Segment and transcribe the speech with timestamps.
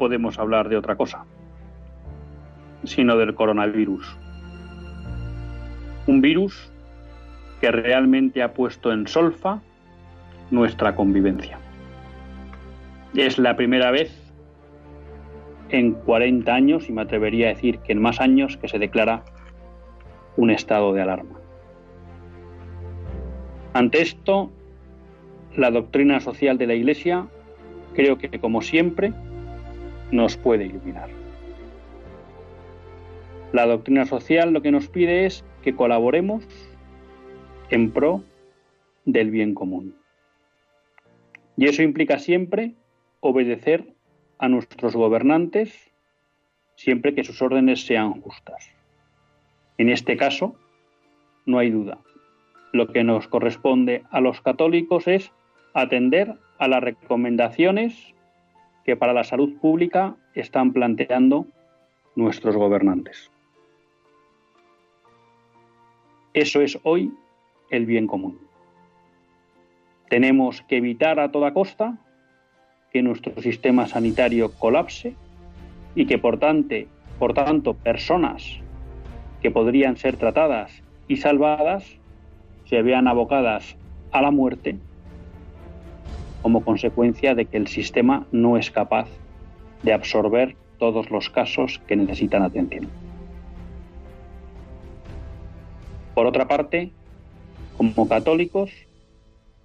[0.00, 1.26] Podemos hablar de otra cosa,
[2.84, 4.16] sino del coronavirus.
[6.06, 6.72] Un virus
[7.60, 9.60] que realmente ha puesto en solfa
[10.50, 11.58] nuestra convivencia.
[13.14, 14.10] Es la primera vez
[15.68, 19.22] en 40 años, y me atrevería a decir que en más años, que se declara
[20.38, 21.38] un estado de alarma.
[23.74, 24.50] Ante esto,
[25.54, 27.26] la doctrina social de la Iglesia
[27.94, 29.12] creo que, como siempre,
[30.10, 31.10] nos puede iluminar.
[33.52, 36.44] La doctrina social lo que nos pide es que colaboremos
[37.70, 38.22] en pro
[39.04, 39.96] del bien común.
[41.56, 42.74] Y eso implica siempre
[43.20, 43.92] obedecer
[44.38, 45.90] a nuestros gobernantes
[46.76, 48.74] siempre que sus órdenes sean justas.
[49.76, 50.56] En este caso,
[51.44, 51.98] no hay duda.
[52.72, 55.30] Lo que nos corresponde a los católicos es
[55.74, 58.14] atender a las recomendaciones
[58.84, 61.46] que para la salud pública están planteando
[62.16, 63.30] nuestros gobernantes.
[66.32, 67.12] Eso es hoy
[67.70, 68.38] el bien común.
[70.08, 71.98] Tenemos que evitar a toda costa
[72.92, 75.14] que nuestro sistema sanitario colapse
[75.94, 76.74] y que por tanto,
[77.18, 78.58] por tanto personas
[79.42, 81.96] que podrían ser tratadas y salvadas
[82.64, 83.76] se vean abocadas
[84.12, 84.78] a la muerte
[86.42, 89.08] como consecuencia de que el sistema no es capaz
[89.82, 92.88] de absorber todos los casos que necesitan atención.
[96.14, 96.90] Por otra parte,
[97.76, 98.70] como católicos,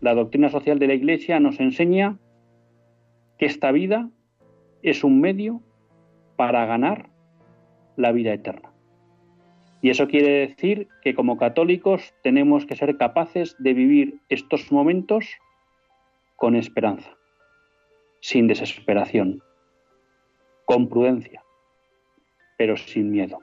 [0.02, 2.18] la doctrina social de la Iglesia nos enseña
[3.38, 4.10] que esta vida
[4.84, 5.62] es un medio
[6.36, 7.10] para ganar
[7.96, 8.72] la vida eterna.
[9.82, 15.26] Y eso quiere decir que como católicos tenemos que ser capaces de vivir estos momentos
[16.36, 17.16] con esperanza,
[18.20, 19.42] sin desesperación,
[20.66, 21.44] con prudencia,
[22.58, 23.40] pero sin miedo,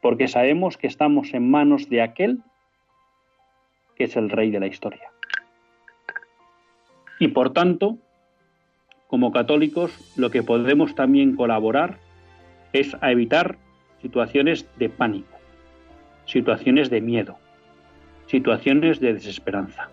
[0.00, 2.42] porque sabemos que estamos en manos de aquel
[3.96, 5.10] que es el rey de la historia.
[7.18, 7.98] Y por tanto,
[9.06, 11.98] como católicos, lo que podemos también colaborar
[12.72, 13.56] es a evitar
[14.02, 15.38] situaciones de pánico,
[16.26, 17.38] situaciones de miedo,
[18.26, 19.88] situaciones de desesperanza.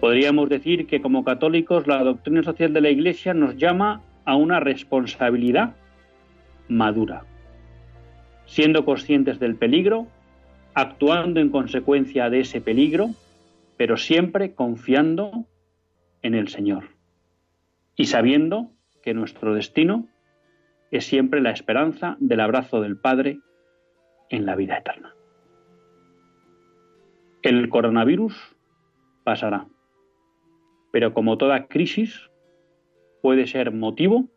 [0.00, 4.58] Podríamos decir que como católicos la doctrina social de la Iglesia nos llama a una
[4.58, 5.76] responsabilidad
[6.68, 7.26] madura,
[8.46, 10.06] siendo conscientes del peligro,
[10.72, 13.10] actuando en consecuencia de ese peligro,
[13.76, 15.46] pero siempre confiando
[16.22, 16.84] en el Señor
[17.94, 18.70] y sabiendo
[19.02, 20.08] que nuestro destino
[20.90, 23.40] es siempre la esperanza del abrazo del Padre
[24.30, 25.14] en la vida eterna.
[27.42, 28.34] El coronavirus
[29.24, 29.66] pasará
[30.90, 32.30] pero como toda crisis
[33.22, 34.28] puede ser motivo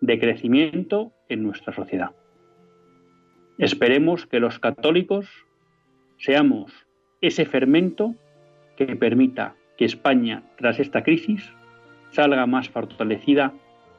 [0.00, 2.10] de crecimiento en nuestra sociedad.
[3.58, 5.28] Esperemos que los católicos
[6.18, 6.72] seamos
[7.20, 8.14] ese fermento
[8.76, 11.52] que permita que España, tras esta crisis,
[12.10, 13.52] salga más fortalecida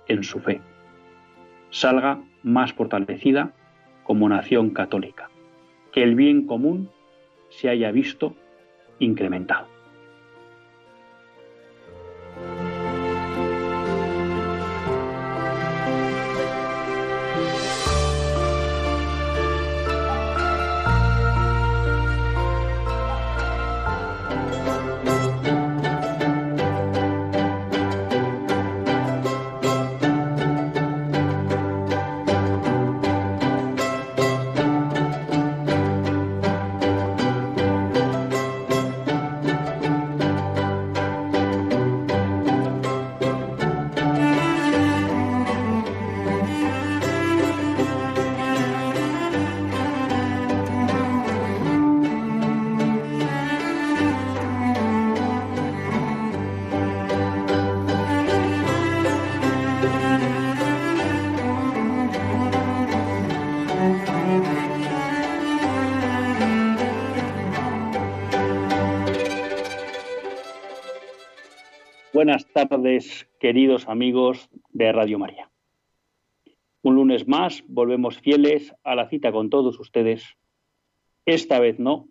[0.08, 0.62] en su fe,
[1.70, 3.54] salga más fortalecida
[4.04, 5.30] como nación católica,
[5.92, 6.90] que el bien común
[7.50, 8.36] se haya visto
[9.00, 9.68] incrementado.
[72.68, 75.50] Tardes, queridos amigos de Radio María.
[76.82, 80.38] Un lunes más volvemos fieles a la cita con todos ustedes.
[81.26, 82.08] Esta vez no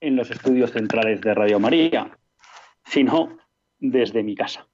[0.00, 2.18] en los estudios centrales de Radio María,
[2.84, 3.38] sino
[3.78, 4.68] desde mi casa.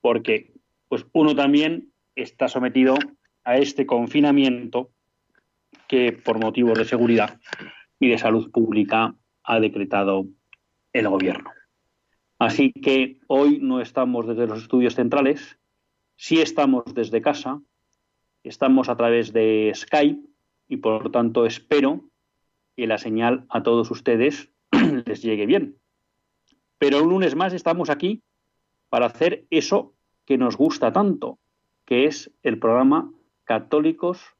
[0.00, 0.52] Porque
[0.88, 2.94] pues uno también está sometido
[3.44, 4.90] a este confinamiento
[5.88, 7.38] que por motivos de seguridad
[7.98, 9.14] y de salud pública
[9.44, 10.26] ha decretado
[10.92, 11.50] el gobierno.
[12.40, 15.58] Así que hoy no estamos desde los estudios centrales,
[16.16, 17.60] sí estamos desde casa,
[18.44, 20.26] estamos a través de Skype
[20.66, 22.00] y por tanto espero
[22.74, 24.50] que la señal a todos ustedes
[25.04, 25.76] les llegue bien.
[26.78, 28.22] Pero un lunes más estamos aquí
[28.88, 29.92] para hacer eso
[30.24, 31.38] que nos gusta tanto,
[31.84, 33.12] que es el programa
[33.44, 34.34] Católicos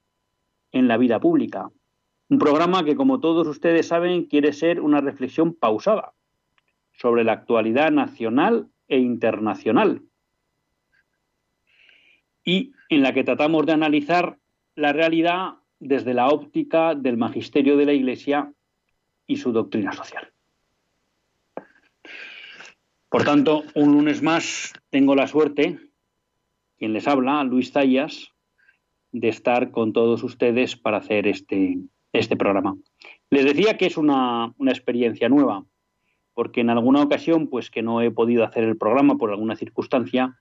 [0.73, 1.71] en la Vida Pública.
[2.31, 6.15] Un programa que, como todos ustedes saben, quiere ser una reflexión pausada
[6.93, 10.03] sobre la actualidad nacional e internacional
[12.45, 14.39] y en la que tratamos de analizar
[14.75, 18.53] la realidad desde la óptica del magisterio de la Iglesia
[19.27, 20.33] y su doctrina social.
[23.09, 25.79] Por tanto, un lunes más tengo la suerte,
[26.79, 28.33] quien les habla, Luis Zayas,
[29.13, 31.79] de estar con todos ustedes para hacer este,
[32.13, 32.77] este programa.
[33.31, 35.65] Les decía que es una, una experiencia nueva,
[36.41, 40.39] porque en alguna ocasión, pues que no he podido hacer el programa por alguna circunstancia,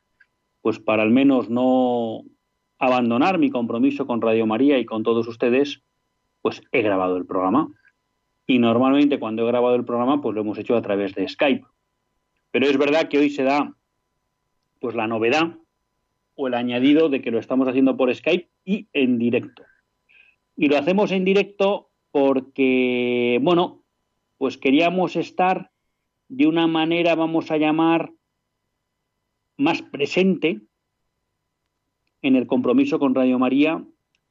[0.62, 2.24] pues para al menos no
[2.78, 5.81] abandonar mi compromiso con Radio María y con todos ustedes,
[6.42, 7.68] pues he grabado el programa.
[8.48, 11.66] Y normalmente cuando he grabado el programa, pues lo hemos hecho a través de Skype.
[12.52, 13.75] Pero es verdad que hoy se da
[14.80, 15.57] pues la novedad
[16.36, 19.63] o el añadido de que lo estamos haciendo por Skype y en directo.
[20.56, 23.84] Y lo hacemos en directo porque, bueno,
[24.38, 25.69] pues queríamos estar
[26.30, 28.12] de una manera, vamos a llamar,
[29.58, 30.62] más presente
[32.22, 33.84] en el compromiso con Radio María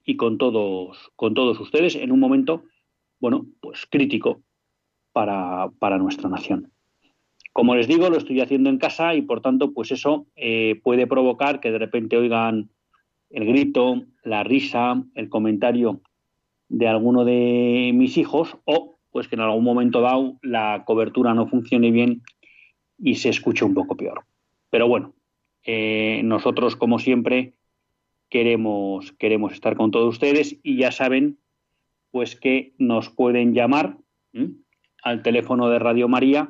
[0.05, 2.63] y con todos, con todos ustedes en un momento,
[3.21, 4.43] bueno, pues crítico
[5.13, 6.73] para, nuestra nación.
[7.53, 11.07] Como les digo, lo estoy haciendo en casa y por tanto, pues eso eh, puede
[11.07, 12.71] provocar que de repente oigan
[13.31, 16.01] el grito, la risa, el comentario
[16.69, 21.47] de alguno de mis hijos o pues que en algún momento dado la cobertura no
[21.47, 22.23] funcione bien
[22.99, 24.25] y se escuche un poco peor.
[24.71, 25.15] Pero bueno,
[25.65, 27.55] eh, nosotros, como siempre,
[28.29, 31.39] queremos, queremos estar con todos ustedes y ya saben
[32.11, 33.99] pues que nos pueden llamar
[35.03, 36.49] al teléfono de Radio María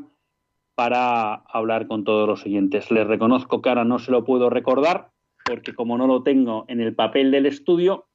[0.75, 2.91] para hablar con todos los oyentes.
[2.91, 5.11] Les reconozco que ahora no se lo puedo recordar
[5.45, 8.07] porque como no lo tengo en el papel del estudio,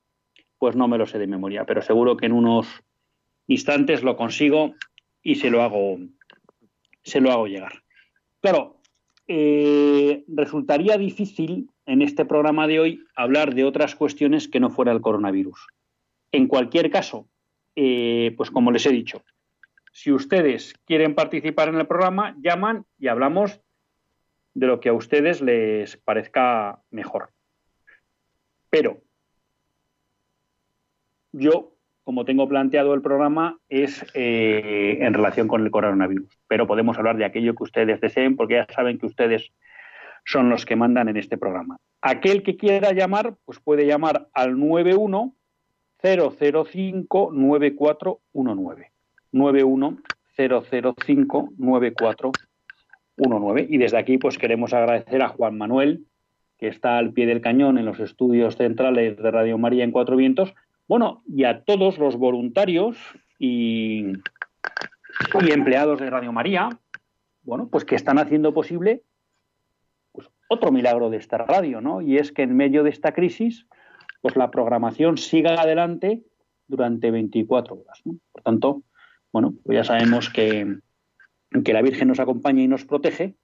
[0.57, 2.67] pues no me lo sé de memoria, pero seguro que en unos
[3.47, 4.73] instantes lo consigo
[5.21, 5.99] y se lo hago,
[7.03, 7.83] se lo hago llegar.
[8.41, 8.81] Claro,
[9.27, 14.91] eh, resultaría difícil en este programa de hoy hablar de otras cuestiones que no fuera
[14.91, 15.67] el coronavirus.
[16.31, 17.29] En cualquier caso,
[17.75, 19.23] eh, pues como les he dicho,
[19.91, 23.61] si ustedes quieren participar en el programa, llaman y hablamos
[24.53, 27.29] de lo que a ustedes les parezca mejor.
[28.69, 29.01] Pero
[31.31, 31.72] yo
[32.03, 36.37] como tengo planteado el programa, es eh, en relación con el coronavirus.
[36.47, 39.51] Pero podemos hablar de aquello que ustedes deseen, porque ya saben que ustedes
[40.25, 41.77] son los que mandan en este programa.
[42.01, 45.35] Aquel que quiera llamar, pues puede llamar al 91
[46.01, 48.91] 005 9419.
[49.31, 49.97] 91
[50.35, 53.67] 005 9419.
[53.69, 56.05] Y desde aquí, pues queremos agradecer a Juan Manuel,
[56.57, 60.17] que está al pie del cañón en los estudios centrales de Radio María en Cuatro
[60.17, 60.53] Vientos,
[60.87, 62.97] bueno, y a todos los voluntarios
[63.39, 64.13] y,
[65.49, 66.69] empleados de Radio María,
[67.43, 69.03] bueno, pues que están haciendo posible
[70.11, 72.01] pues, otro milagro de esta radio, ¿no?
[72.01, 73.67] Y es que en medio de esta crisis,
[74.21, 76.23] pues la programación siga adelante
[76.67, 78.01] durante 24 horas.
[78.31, 78.83] Por tanto,
[79.31, 80.77] bueno, pues ya sabemos que,
[81.63, 83.35] que la Virgen nos acompaña y nos protege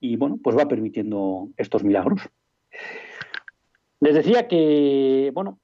[0.00, 2.22] y, bueno, pues va permitiendo estos milagros.
[4.00, 5.60] Les decía que, bueno,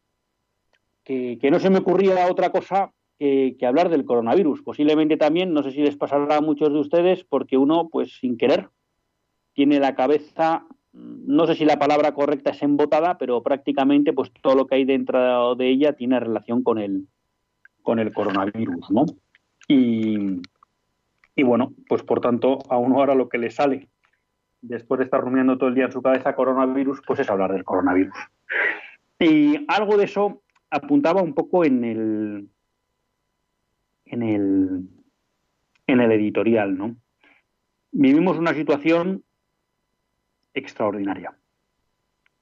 [1.06, 4.62] que, no se me ocurría otra cosa que, hablar del coronavirus.
[4.62, 8.36] Posiblemente también, no sé si les pasará a muchos de ustedes, porque uno, pues sin
[8.36, 8.68] querer,
[9.54, 14.56] tiene la cabeza, no sé si la palabra correcta es embotada, pero prácticamente pues todo
[14.56, 17.06] lo que hay dentro de ella tiene relación con el,
[17.82, 19.06] con el coronavirus, ¿no?
[19.68, 20.40] Y,
[21.36, 23.88] y bueno, pues por tanto, a uno ahora lo que le sale
[24.60, 27.64] después de estar rumiando todo el día en su cabeza coronavirus, pues es hablar del
[27.64, 28.16] coronavirus.
[29.18, 32.49] Y algo de eso apuntaba un poco en el,
[34.04, 34.88] en el,
[35.87, 36.96] en el editorial, ¿no?
[37.92, 39.25] Vivimos una situación
[40.54, 41.37] extraordinaria.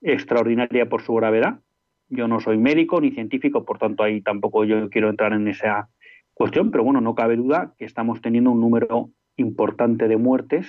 [0.01, 1.61] Extraordinaria por su gravedad.
[2.09, 5.89] Yo no soy médico ni científico, por tanto ahí tampoco yo quiero entrar en esa
[6.33, 10.67] cuestión, pero bueno, no cabe duda que estamos teniendo un número importante de muertes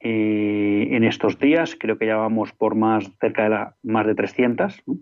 [0.00, 1.76] eh, en estos días.
[1.78, 4.82] Creo que ya vamos por más cerca de la, más de 300.
[4.86, 4.98] ¿no?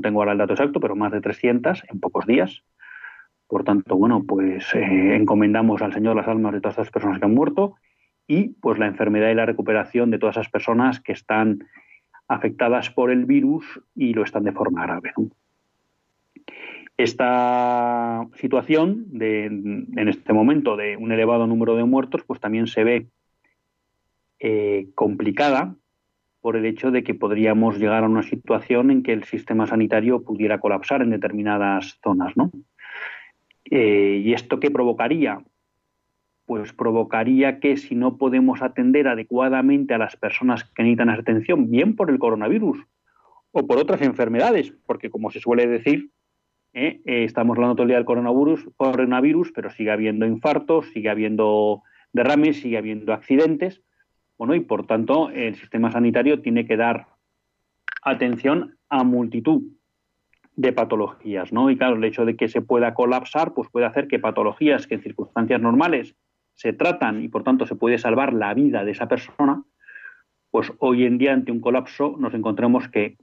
[0.00, 2.62] Tengo ahora el dato exacto, pero más de 300 en pocos días.
[3.46, 7.26] Por tanto, bueno, pues eh, encomendamos al Señor las almas de todas estas personas que
[7.26, 7.74] han muerto
[8.26, 11.66] y pues la enfermedad y la recuperación de todas esas personas que están
[12.28, 15.12] afectadas por el virus y lo están de forma grave.
[16.96, 22.84] Esta situación de, en este momento de un elevado número de muertos, pues también se
[22.84, 23.06] ve
[24.38, 25.76] eh, complicada
[26.42, 30.24] por el hecho de que podríamos llegar a una situación en que el sistema sanitario
[30.24, 32.50] pudiera colapsar en determinadas zonas, ¿no?
[33.70, 35.40] Eh, ¿Y esto qué provocaría?
[36.44, 41.94] Pues provocaría que si no podemos atender adecuadamente a las personas que necesitan atención, bien
[41.94, 42.84] por el coronavirus
[43.52, 46.10] o por otras enfermedades, porque como se suele decir,
[46.74, 47.00] ¿eh?
[47.04, 51.82] Eh, estamos hablando todo el día del coronavirus, coronavirus, pero sigue habiendo infartos, sigue habiendo
[52.12, 53.80] derrames, sigue habiendo accidentes.
[54.42, 57.06] Bueno, y por tanto el sistema sanitario tiene que dar
[58.02, 59.62] atención a multitud
[60.56, 61.70] de patologías, ¿no?
[61.70, 64.96] Y claro, el hecho de que se pueda colapsar, pues puede hacer que patologías que
[64.96, 66.16] en circunstancias normales
[66.54, 69.62] se tratan y por tanto se puede salvar la vida de esa persona,
[70.50, 73.18] pues hoy en día ante un colapso nos encontremos que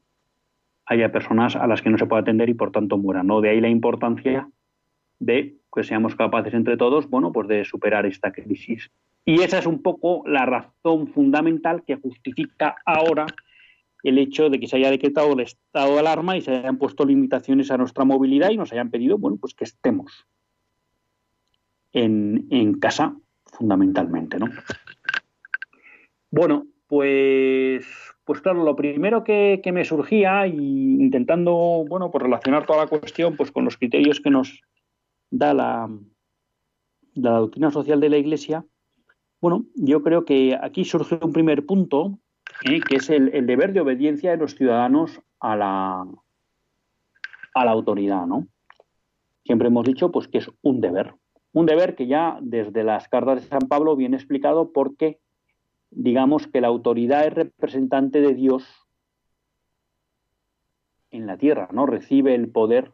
[0.86, 3.28] haya personas a las que no se puede atender y por tanto mueran.
[3.28, 3.42] ¿no?
[3.42, 4.50] De ahí la importancia
[5.20, 8.90] de que seamos capaces entre todos, bueno, pues de superar esta crisis.
[9.30, 13.28] Y esa es un poco la razón fundamental que justifica ahora
[14.02, 17.06] el hecho de que se haya decretado el estado de alarma y se hayan puesto
[17.06, 20.26] limitaciones a nuestra movilidad y nos hayan pedido, bueno, pues que estemos
[21.94, 24.48] en, casa fundamentalmente, ¿no?
[26.32, 27.86] Bueno, pues
[28.24, 33.38] pues claro, lo primero que, me surgía, y intentando, bueno, pues relacionar toda la cuestión
[33.38, 34.60] pues con los criterios que nos
[35.30, 35.88] da la
[37.14, 38.66] doctrina social de la Iglesia,
[39.41, 42.19] bueno, yo creo que aquí surge un primer punto,
[42.65, 42.81] ¿eh?
[42.81, 46.05] que es el, deber de obediencia de los ciudadanos a la,
[47.53, 48.48] a la autoridad, ¿no?
[49.46, 51.15] Siempre hemos dicho pues que es un deber,
[51.53, 55.19] un deber que ya desde las cartas de San Pablo viene explicado porque
[55.89, 58.67] digamos que la autoridad es representante de Dios
[61.12, 61.86] en la tierra, ¿no?
[61.86, 62.91] Recibe el poder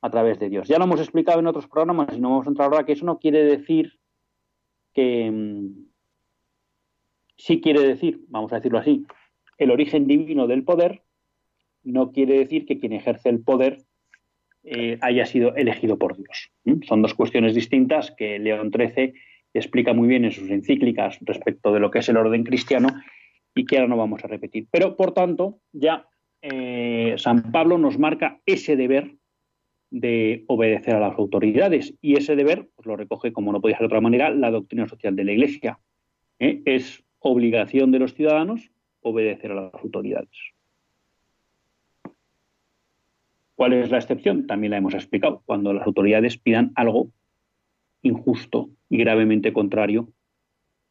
[0.00, 0.66] a través de Dios.
[0.66, 3.04] Ya lo hemos explicado en otros programas y no vamos a entrar ahora que eso
[3.04, 3.97] no quiere decir
[4.98, 5.86] que mm,
[7.36, 9.06] sí quiere decir, vamos a decirlo así,
[9.56, 11.02] el origen divino del poder
[11.84, 13.84] no quiere decir que quien ejerce el poder
[14.64, 16.50] eh, haya sido elegido por Dios.
[16.88, 19.14] Son dos cuestiones distintas que León XIII
[19.54, 22.88] explica muy bien en sus encíclicas respecto de lo que es el orden cristiano
[23.54, 24.66] y que ahora no vamos a repetir.
[24.68, 26.08] Pero, por tanto, ya
[26.42, 29.14] eh, San Pablo nos marca ese deber
[29.90, 33.84] de obedecer a las autoridades y ese deber pues, lo recoge, como no podía ser
[33.84, 35.78] de otra manera, la doctrina social de la Iglesia.
[36.38, 36.62] ¿eh?
[36.64, 40.28] Es obligación de los ciudadanos obedecer a las autoridades.
[43.54, 44.46] ¿Cuál es la excepción?
[44.46, 45.42] También la hemos explicado.
[45.44, 47.10] Cuando las autoridades pidan algo
[48.02, 50.12] injusto y gravemente contrario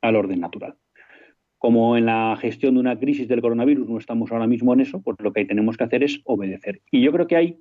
[0.01, 0.75] al orden natural.
[1.57, 5.01] Como en la gestión de una crisis del coronavirus no estamos ahora mismo en eso,
[5.01, 6.81] pues lo que tenemos que hacer es obedecer.
[6.91, 7.57] Y yo creo que ahí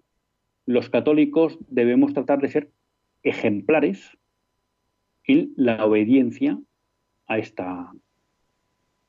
[0.66, 2.70] los católicos debemos tratar de ser
[3.22, 4.18] ejemplares
[5.24, 6.58] en la obediencia
[7.26, 7.92] a esta,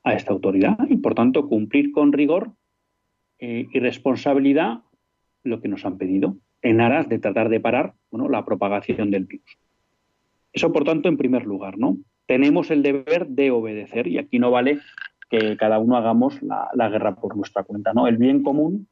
[0.04, 2.54] a esta autoridad y, por tanto, cumplir con rigor
[3.40, 4.82] eh, y responsabilidad
[5.44, 9.26] lo que nos han pedido en aras de tratar de parar bueno, la propagación del
[9.26, 9.58] virus.
[10.54, 11.98] Eso, por tanto, en primer lugar, ¿no?
[12.26, 14.80] Tenemos el deber de obedecer y aquí no vale
[15.30, 18.08] que cada uno hagamos la, guerra por nuestra cuenta, ¿no?
[18.08, 18.88] El bien común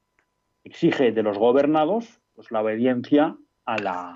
[0.63, 4.13] exige de los gobernados pues, la obediencia a la,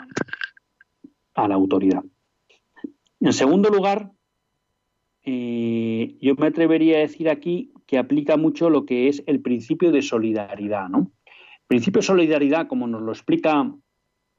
[1.33, 2.03] a la autoridad.
[3.19, 4.11] En segundo lugar,
[5.23, 9.91] eh, yo me atrevería a decir aquí que aplica mucho lo que es el principio
[9.91, 11.11] de solidaridad, ¿no?
[11.25, 13.71] El principio de solidaridad, como nos lo explica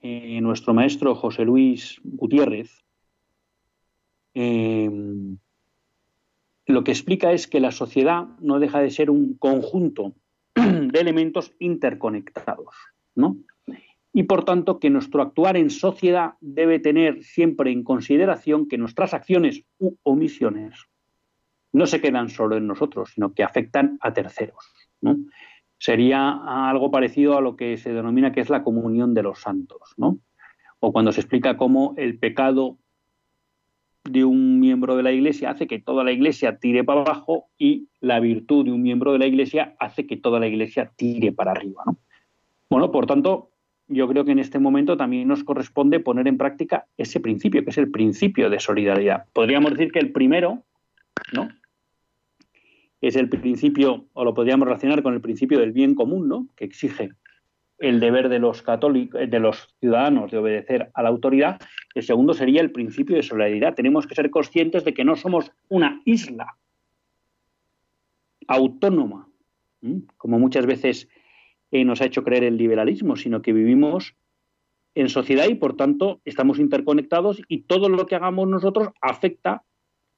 [0.00, 2.84] eh, nuestro maestro José Luis Gutiérrez,
[4.34, 5.38] Em,
[6.66, 10.14] lo que explica es que la sociedad no deja de ser un conjunto
[10.54, 12.75] de elementos interconectados,
[13.14, 13.37] ¿no?
[14.12, 19.14] Y por tanto que nuestro actuar en sociedad debe tener siempre en consideración que nuestras
[19.14, 20.86] acciones u omisiones
[21.72, 24.64] no se quedan solo en nosotros, sino que afectan a terceros.
[25.00, 25.16] ¿no?
[25.78, 29.94] Sería algo parecido a lo que se denomina que es la comunión de los santos,
[29.96, 30.18] ¿no?
[30.80, 32.78] O cuando se explica cómo el pecado
[34.04, 37.88] de un miembro de la Iglesia hace que toda la Iglesia tire para abajo y
[38.00, 41.52] la virtud de un miembro de la Iglesia hace que toda la Iglesia tire para
[41.52, 41.82] arriba.
[41.86, 41.98] ¿no?
[42.70, 43.50] Bueno, por tanto,
[43.90, 47.70] yo creo que en este momento también nos corresponde poner en práctica ese principio, que
[47.70, 49.26] es el principio de solidaridad.
[49.32, 50.62] Podríamos decir que el primero,
[51.32, 51.49] ¿no?
[53.00, 56.47] Es el principio, o lo podríamos relacionar con el principio del bien común, ¿no?
[56.54, 57.11] Que exige
[57.78, 61.61] el deber de los católicos, de los ciudadanos de obedecer a la autoridad.
[61.94, 63.75] El segundo sería el principio de solidaridad.
[63.75, 66.56] Tenemos que ser conscientes de que no somos una isla
[68.47, 69.28] autónoma,
[70.16, 71.09] como muchas veces
[71.70, 74.16] eh, nos ha hecho creer el liberalismo, sino que vivimos
[74.94, 79.62] en sociedad y por tanto estamos interconectados y todo lo que hagamos nosotros afecta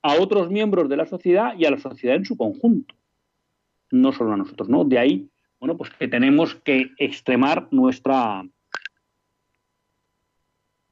[0.02, 2.94] a otros miembros de la sociedad y a la sociedad en su conjunto,
[3.90, 4.84] no solo a nosotros, ¿no?
[4.84, 5.28] De ahí
[5.62, 8.44] bueno, pues que tenemos que extremar nuestra,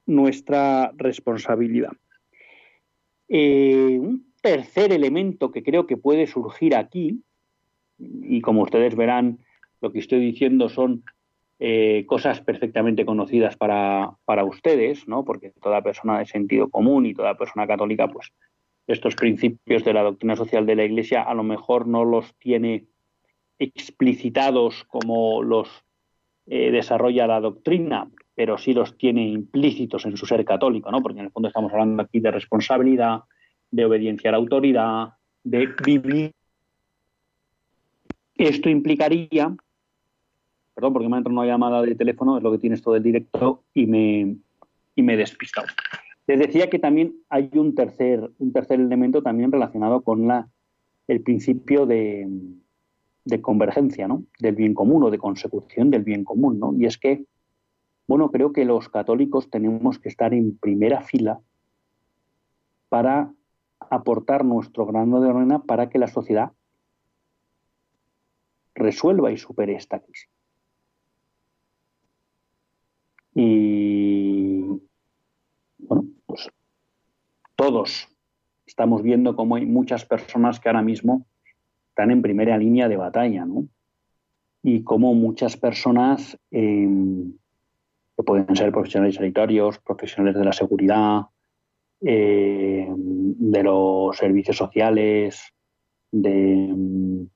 [0.06, 1.90] nuestra responsabilidad.
[3.28, 7.20] Eh, un tercer elemento que creo que puede surgir aquí,
[7.98, 9.40] y como ustedes verán,
[9.80, 11.04] lo que estoy diciendo son
[11.58, 15.24] eh, cosas perfectamente conocidas para, para, ustedes, ¿no?
[15.24, 18.32] porque toda persona de sentido común y toda persona católica, pues
[18.86, 22.86] estos principios de la doctrina social de la Iglesia a lo mejor no los tiene
[23.58, 25.68] explicitados como los
[26.46, 31.02] eh, desarrolla la doctrina, pero sí los tiene implícitos en su ser católico, ¿no?
[31.02, 33.20] Porque en el fondo estamos hablando aquí de responsabilidad,
[33.70, 35.08] de obediencia a la autoridad,
[35.44, 36.32] de vivir.
[38.34, 39.54] Esto implicaría,
[40.80, 43.02] perdón, porque me ha entrado una llamada de teléfono, es lo que tienes todo el
[43.02, 44.36] directo y me,
[44.96, 45.66] y me he despistado.
[46.26, 50.48] Les decía que también hay un tercer, un tercer elemento también relacionado con la,
[51.06, 52.26] el principio de,
[53.26, 54.24] de convergencia, ¿no?
[54.38, 56.72] Del bien común o de consecución del bien común, ¿no?
[56.72, 57.26] Y es que,
[58.08, 61.40] bueno, creo que los católicos tenemos que estar en primera fila
[62.88, 63.34] para
[63.90, 66.52] aportar nuestro grano de arena para que la sociedad
[68.74, 70.39] resuelva y supere esta crisis.
[73.34, 74.62] Y
[75.78, 76.48] bueno, pues
[77.56, 78.08] todos
[78.66, 81.26] estamos viendo cómo hay muchas personas que ahora mismo
[81.88, 83.68] están en primera línea de batalla, ¿no?
[84.62, 87.32] Y como muchas personas, em,
[88.16, 91.22] que pueden ser profesionales sanitarios, profesionales de la seguridad,
[92.00, 95.42] em, de los servicios sociales,
[96.12, 97.26] de,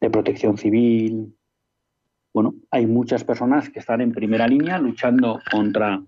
[0.00, 1.37] de protección civil.
[2.32, 6.02] Bueno, hay muchas personas que están en primera línea luchando contra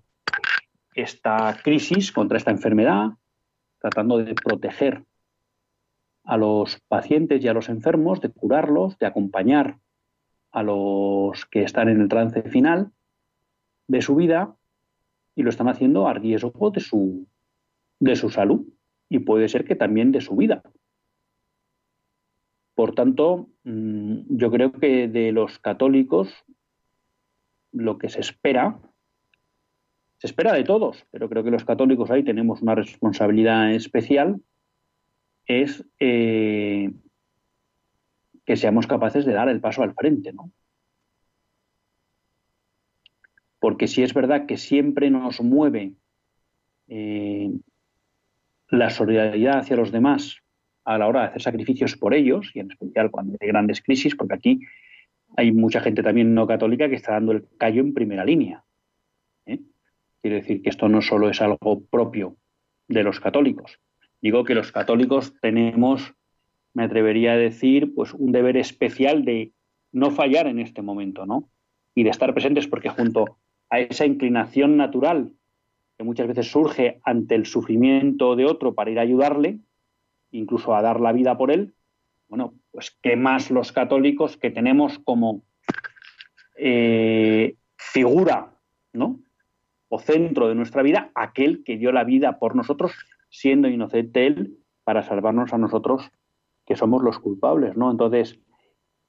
[0.93, 3.11] esta crisis, contra esta enfermedad,
[3.79, 5.03] tratando de proteger
[6.23, 9.77] a los pacientes y a los enfermos, de curarlos, de acompañar
[10.51, 12.91] a los que están en el trance final
[13.87, 14.55] de su vida
[15.35, 17.27] y lo están haciendo a riesgo de su,
[17.99, 18.65] de su salud
[19.09, 20.61] y puede ser que también de su vida.
[22.75, 26.33] Por tanto, mm, yo creo que de los católicos
[27.71, 28.79] lo que se espera,
[30.17, 34.41] se espera de todos, pero creo que los católicos ahí tenemos una responsabilidad especial
[35.45, 36.91] es eh,
[38.45, 40.51] que seamos capaces de dar el paso al frente, ¿no?
[43.59, 45.93] Porque si es verdad que siempre nos mueve
[46.87, 47.51] eh,
[48.69, 50.41] la solidaridad hacia los demás
[50.83, 54.15] a la hora de hacer sacrificios por ellos, y en especial cuando hay grandes crisis,
[54.15, 54.59] porque aquí
[55.37, 58.63] hay mucha gente también no católica que está dando el callo en primera línea.
[59.45, 59.59] ¿eh?
[60.21, 62.35] Quiero decir que esto no solo es algo propio
[62.87, 63.79] de los católicos,
[64.21, 66.13] Digo que los católicos tenemos,
[66.73, 69.51] me atrevería a decir, pues un deber especial de
[69.91, 71.49] no fallar en este momento, ¿no?
[71.95, 73.37] Y de estar presentes porque junto
[73.69, 75.33] a esa inclinación natural
[75.97, 79.59] que muchas veces surge ante el sufrimiento de otro para ir a ayudarle,
[80.31, 81.73] incluso a dar la vida por él,
[82.27, 85.43] bueno, pues qué más los católicos que tenemos como
[86.57, 88.53] eh, figura,
[88.93, 89.19] ¿no?
[89.89, 92.93] O centro de nuestra vida, aquel que dio la vida por nosotros
[93.29, 96.11] siendo inocente él para salvarnos a nosotros
[96.65, 97.91] que somos los culpables, ¿no?
[97.91, 98.39] Entonces,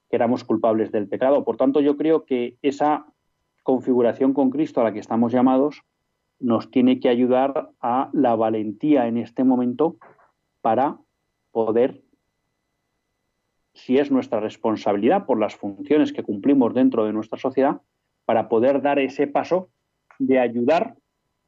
[0.09, 1.45] que éramos culpables del pecado.
[1.45, 3.07] Por tanto, yo creo que esa
[3.63, 5.83] configuración con Cristo a la que estamos llamados
[6.41, 9.97] nos tiene que ayudar a la valentía en este momento
[10.61, 10.99] para
[11.53, 12.03] poder,
[13.75, 17.81] si es nuestra responsabilidad por las funciones que cumplimos dentro de nuestra sociedad,
[18.25, 19.71] para poder dar ese paso
[20.19, 20.97] de ayudar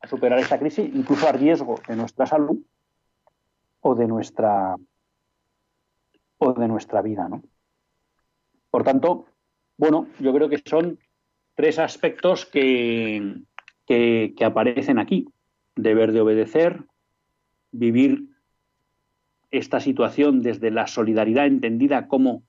[0.07, 2.59] superar esta crisis, incluso a riesgo de nuestra salud
[3.81, 4.77] o de nuestra
[6.39, 7.43] o de nuestra vida, ¿no?
[8.71, 9.27] Por tanto,
[9.77, 10.99] bueno, yo creo que son
[11.55, 13.43] tres aspectos que,
[13.87, 15.29] que, aparecen aquí.
[15.77, 16.85] Deber de obedecer,
[17.71, 18.29] vivir
[19.57, 22.43] esta situación desde la solidaridad entendida como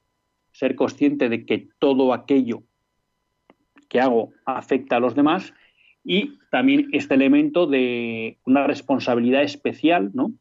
[0.52, 2.64] ser consciente de que todo aquello
[3.90, 5.54] que hago afecta a los demás
[6.04, 10.34] y también este elemento de una responsabilidad especial, ¿no?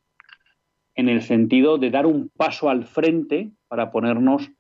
[0.95, 4.51] En el sentido de dar un paso al frente para ponernos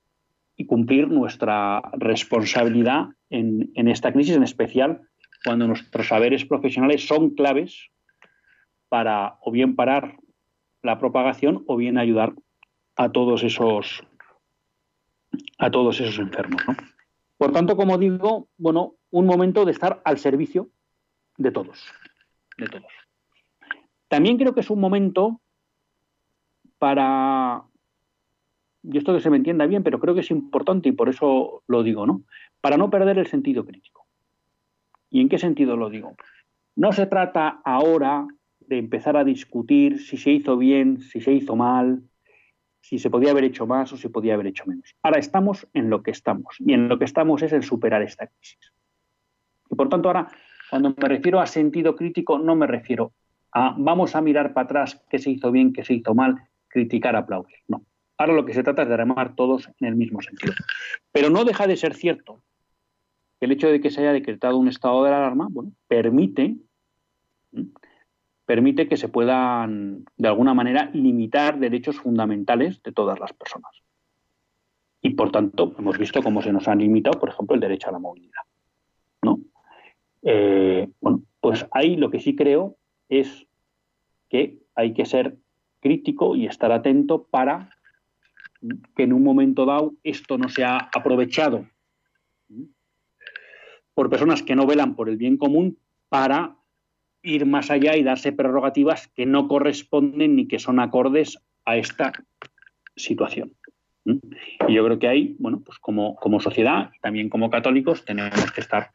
[0.56, 5.02] y cumplir nuestra responsabilidad en, en esta crisis, en especial
[5.44, 7.90] cuando nuestros saberes profesionales son claves
[8.88, 10.16] para o bien parar
[10.84, 12.34] la propagación o bien ayudar
[12.94, 14.04] a todos esos
[15.58, 16.62] a todos esos enfermos.
[17.38, 20.68] Por tanto, como digo, bueno, un momento de estar al servicio
[21.36, 21.84] de todos,
[22.56, 22.92] de todos.
[24.08, 25.40] También creo que es un momento
[26.78, 27.64] para
[28.82, 31.62] y esto que se me entienda bien, pero creo que es importante y por eso
[31.66, 32.22] lo digo, ¿no?
[32.60, 34.06] Para no perder el sentido crítico.
[35.08, 36.14] ¿Y en qué sentido lo digo?
[36.76, 38.26] No se trata ahora
[38.68, 42.02] de empezar a discutir si se hizo bien, si se hizo mal,
[42.80, 44.94] si se podía haber hecho más o si podía haber hecho menos.
[45.02, 48.26] Ahora estamos en lo que estamos y en lo que estamos es en superar esta
[48.26, 48.72] crisis.
[49.70, 50.28] Y por tanto ahora,
[50.70, 53.12] cuando me refiero a sentido crítico, no me refiero
[53.52, 56.36] a vamos a mirar para atrás qué se hizo bien, qué se hizo mal,
[56.68, 57.56] criticar, aplaudir.
[57.68, 57.84] No.
[58.18, 60.52] Ahora lo que se trata es de remar todos en el mismo sentido.
[61.10, 62.42] Pero no deja de ser cierto
[63.40, 66.56] que el hecho de que se haya decretado un estado de alarma, bueno, permite
[68.46, 73.82] permite que se puedan, de alguna manera, limitar derechos fundamentales de todas las personas.
[75.00, 77.92] Y, por tanto, hemos visto cómo se nos han limitado, por ejemplo, el derecho a
[77.92, 78.42] la movilidad.
[79.22, 79.40] ¿no?
[80.22, 82.76] Eh, bueno, pues ahí lo que sí creo
[83.08, 83.46] es
[84.28, 85.38] que hay que ser
[85.80, 87.70] crítico y estar atento para
[88.96, 91.66] que en un momento dado esto no sea aprovechado
[93.92, 95.78] por personas que no velan por el bien común
[96.08, 96.56] para
[97.24, 102.12] ir más allá y darse prerrogativas que no corresponden ni que son acordes a esta
[102.94, 103.52] situación.
[104.04, 108.60] Y yo creo que ahí, bueno, pues como, como sociedad, también como católicos, tenemos que
[108.60, 108.90] estar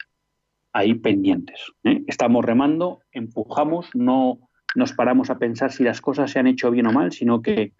[0.72, 1.72] ahí pendientes.
[1.82, 2.04] ¿eh?
[2.06, 4.38] Estamos remando, empujamos, no
[4.76, 7.72] nos paramos a pensar si las cosas se han hecho bien o mal, sino que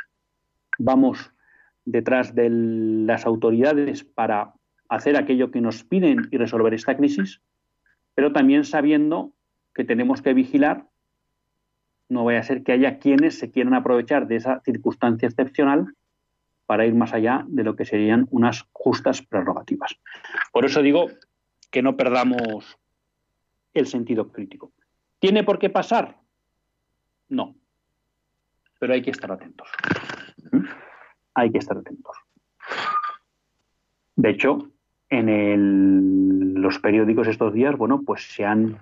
[0.78, 1.32] vamos
[1.84, 4.54] detrás de las autoridades para
[4.88, 7.40] hacer aquello que nos piden y resolver esta crisis,
[8.14, 9.32] pero también sabiendo
[9.74, 10.86] que tenemos que vigilar,
[12.08, 15.94] no vaya a ser que haya quienes se quieran aprovechar de esa circunstancia excepcional
[16.66, 19.96] para ir más allá de lo que serían unas justas prerrogativas.
[20.52, 21.06] Por eso digo
[21.70, 22.78] que no perdamos
[23.74, 24.72] el sentido crítico.
[25.20, 26.16] ¿Tiene por qué pasar?
[27.28, 27.54] No.
[28.78, 29.68] Pero hay que estar atentos.
[31.34, 32.16] Hay que estar atentos.
[34.16, 34.70] De hecho,
[35.08, 38.80] en los periódicos estos días, bueno, pues se han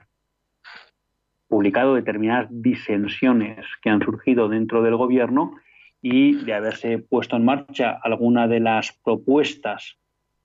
[1.58, 5.56] publicado determinadas disensiones que han surgido dentro del gobierno
[6.00, 9.96] y de haberse puesto en marcha alguna de las propuestas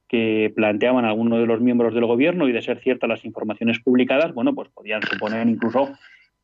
[0.07, 4.33] que planteaban algunos de los miembros del gobierno y de ser ciertas las informaciones publicadas,
[4.33, 5.89] bueno, pues podían suponer incluso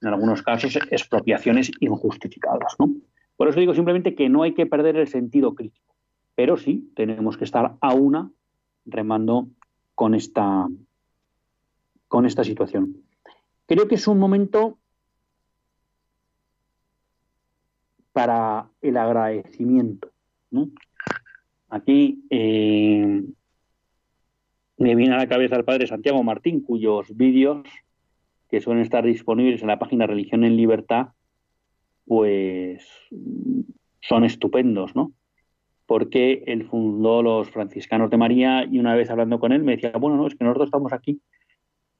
[0.04, 2.94] en algunos casos expropiaciones injustificadas, ¿no?
[3.38, 5.96] Por eso digo simplemente que no hay que perder el sentido crítico,
[6.36, 8.30] pero sí tenemos que estar a una
[8.86, 9.48] remando
[9.96, 10.68] con esta
[12.08, 13.09] con esta situación.
[13.70, 14.80] Creo que es un momento
[18.12, 20.10] para el agradecimiento.
[21.70, 23.24] Aquí eh,
[24.76, 27.62] me viene a la cabeza el padre Santiago Martín, cuyos vídeos,
[28.50, 31.10] que suelen estar disponibles en la página Religión en Libertad,
[32.08, 32.88] pues
[34.02, 35.14] son estupendos, ¿no?
[35.86, 39.92] Porque él fundó los franciscanos de María y una vez hablando con él me decía,
[39.92, 41.22] bueno, no, es que nosotros estamos aquí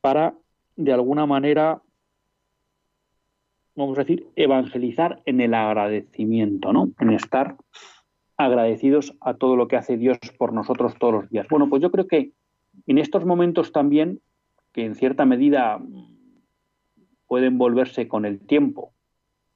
[0.02, 0.34] para
[0.80, 1.82] de alguna manera,
[3.76, 6.90] vamos a decir, evangelizar en el agradecimiento, ¿no?
[7.00, 7.58] En estar
[8.38, 11.48] agradecidos a todo lo que hace Dios por nosotros todos los días.
[11.50, 12.32] Bueno, pues yo creo que
[12.88, 14.22] en estos momentos también,
[14.72, 15.82] que en cierta medida
[17.28, 18.94] pueden volverse con el tiempo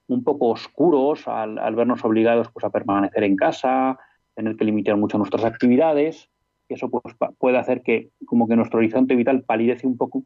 [0.08, 3.98] un poco oscuros al, vernos obligados pues, a permanecer en casa,
[4.36, 6.30] tener que limitar mucho nuestras actividades,
[6.68, 10.26] eso pues, puede hacer que como que nuestro horizonte vital palidece un poco,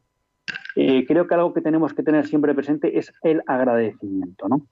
[0.76, 4.66] eh, creo que algo que tenemos que tener siempre presente es el agradecimiento, ¿no?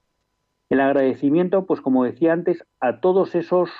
[0.69, 3.71] El agradecimiento, pues como decía antes, a todos esos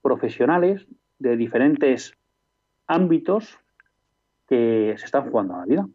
[0.00, 0.86] profesionales
[1.18, 2.16] de diferentes
[2.86, 3.58] ámbitos
[4.48, 5.88] que se están jugando a la vida.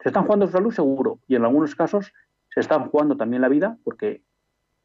[0.00, 2.12] Se están jugando su salud seguro y en algunos casos
[2.50, 4.22] se están jugando también la vida porque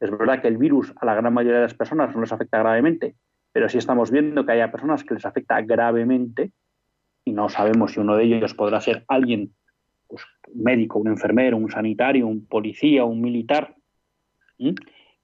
[0.00, 2.58] es verdad que el virus a la gran mayoría de las personas no les afecta
[2.58, 3.14] gravemente,
[3.52, 6.52] pero sí estamos viendo que haya personas que les afecta gravemente
[7.24, 9.54] y no sabemos si uno de ellos podrá ser alguien,
[10.08, 13.76] pues, un médico, un enfermero, un sanitario, un policía, un militar,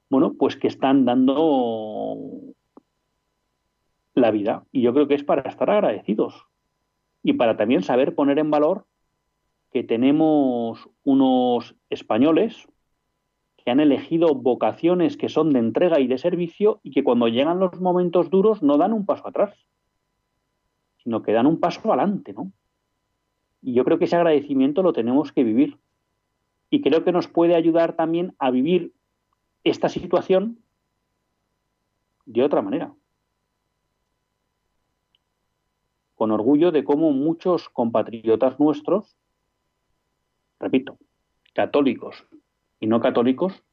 [0.09, 2.17] bueno, pues que están dando
[4.15, 4.65] la vida.
[4.71, 6.45] Y yo creo que es para estar agradecidos
[7.23, 8.85] y para también saber poner en valor
[9.71, 12.67] que tenemos unos españoles
[13.57, 17.59] que han elegido vocaciones que son de entrega y de servicio y que cuando llegan
[17.59, 19.53] los momentos duros no dan un paso atrás,
[21.03, 22.51] sino que dan un paso adelante, ¿no?
[23.61, 25.77] Y yo creo que ese agradecimiento lo tenemos que vivir.
[26.69, 28.93] Y creo que nos puede ayudar también a vivir
[29.63, 30.59] esta situación
[32.25, 32.93] de otra manera.
[36.15, 39.17] Con orgullo de cómo muchos compatriotas nuestros,
[40.59, 40.97] repito,
[41.53, 42.25] católicos
[42.79, 43.63] y no católicos,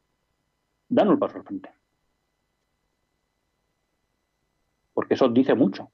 [0.88, 1.70] dan el paso al frente.
[4.94, 5.90] Porque eso dice mucho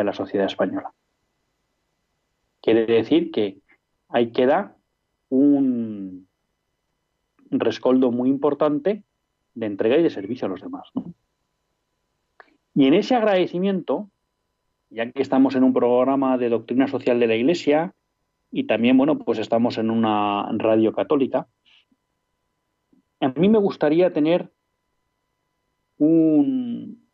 [0.00, 0.92] de la sociedad española.
[2.62, 3.58] Quiere decir que
[4.08, 4.76] ahí queda
[5.28, 6.28] un
[7.50, 9.02] rescoldo muy importante
[9.54, 10.90] de entrega y de servicio a los demás.
[12.74, 14.10] Y en ese agradecimiento,
[14.90, 17.94] ya que estamos en un programa de doctrina social de la Iglesia
[18.50, 21.48] y también, bueno, pues estamos en una radio católica,
[23.20, 24.52] a mí me gustaría tener
[25.98, 27.05] un,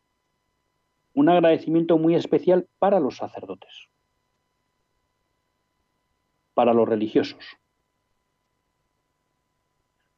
[1.13, 3.89] un agradecimiento muy especial para los sacerdotes,
[6.53, 7.43] para los religiosos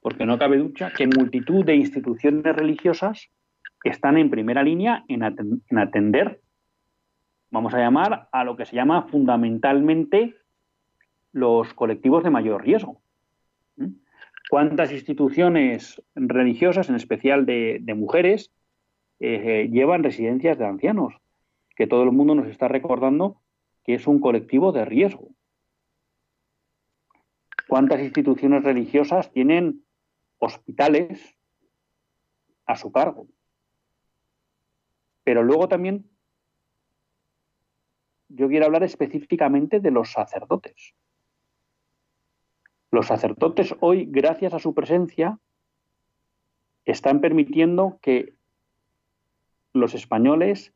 [0.05, 3.31] porque no cabe duda que multitud de instituciones religiosas
[3.83, 6.41] están en primera línea en, atender,
[7.49, 10.35] vamos a llamar, a lo que se llama fundamentalmente
[11.31, 13.01] los colectivos de mayor riesgo.
[13.77, 13.93] ¿Mm?
[14.47, 18.51] ¿Cuántas instituciones religiosas, en especial de, mujeres,
[19.19, 21.13] eh, llevan residencias de ancianos?
[21.75, 23.41] Que todo el mundo nos está recordando
[23.83, 25.29] que es un colectivo de riesgo.
[27.67, 29.85] ¿Cuántas instituciones religiosas tienen
[30.39, 31.35] hospitales
[32.65, 33.27] a su cargo.
[35.23, 36.09] Pero luego también
[38.27, 40.95] yo quiero hablar específicamente de los sacerdotes.
[42.91, 45.39] Los sacerdotes hoy, gracias a su presencia,
[46.85, 48.35] están permitiendo que
[49.75, 50.73] los españoles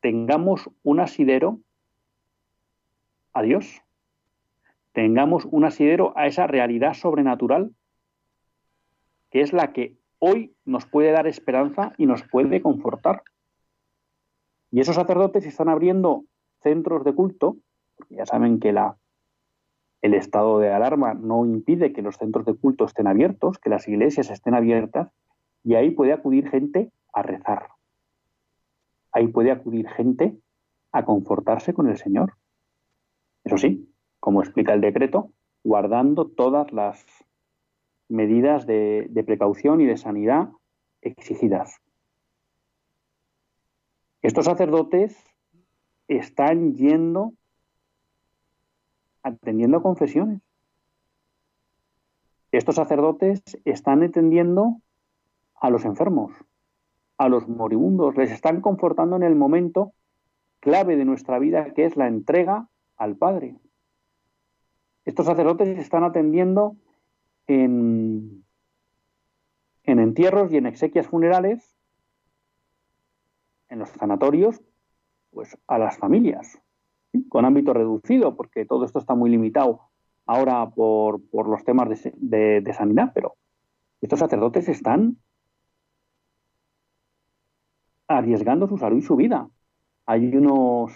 [0.00, 1.60] tengamos un asidero
[3.32, 3.82] a Dios,
[4.92, 7.72] tengamos un asidero a esa realidad sobrenatural
[9.30, 13.22] que es la que hoy nos puede dar esperanza y nos puede confortar.
[14.70, 16.24] Y esos sacerdotes están abriendo
[16.62, 17.56] centros de culto,
[17.96, 18.96] porque ya saben que la,
[20.02, 23.88] el estado de alarma no impide que los centros de culto estén abiertos, que las
[23.88, 25.10] iglesias estén abiertas,
[25.64, 27.68] y ahí puede acudir gente a rezar.
[29.12, 30.36] Ahí puede acudir gente
[30.92, 32.34] a confortarse con el Señor.
[33.44, 37.04] Eso sí, como explica el decreto, guardando todas las
[38.08, 40.50] medidas de, precaución y de sanidad
[41.00, 41.80] exigidas.
[44.22, 45.16] Estos sacerdotes
[46.08, 47.32] están yendo
[49.22, 50.40] atendiendo confesiones.
[52.52, 54.80] Estos sacerdotes están atendiendo
[55.54, 56.32] a los enfermos,
[57.20, 59.92] a los moribundos, les están confortando en el momento
[60.58, 63.58] clave de nuestra vida, que es la entrega al Padre.
[65.04, 66.76] Estos sacerdotes están atendiendo
[67.46, 68.46] en,
[69.84, 71.76] entierros y en exequias funerales,
[73.68, 74.62] en los sanatorios,
[75.30, 76.58] pues a las familias,
[77.28, 79.90] con ámbito reducido, porque todo esto está muy limitado
[80.24, 83.36] ahora por, los temas de, de, sanidad, pero
[84.00, 85.18] estos sacerdotes están
[88.20, 89.48] arriesgando su salud y su vida.
[90.06, 90.92] Hay unos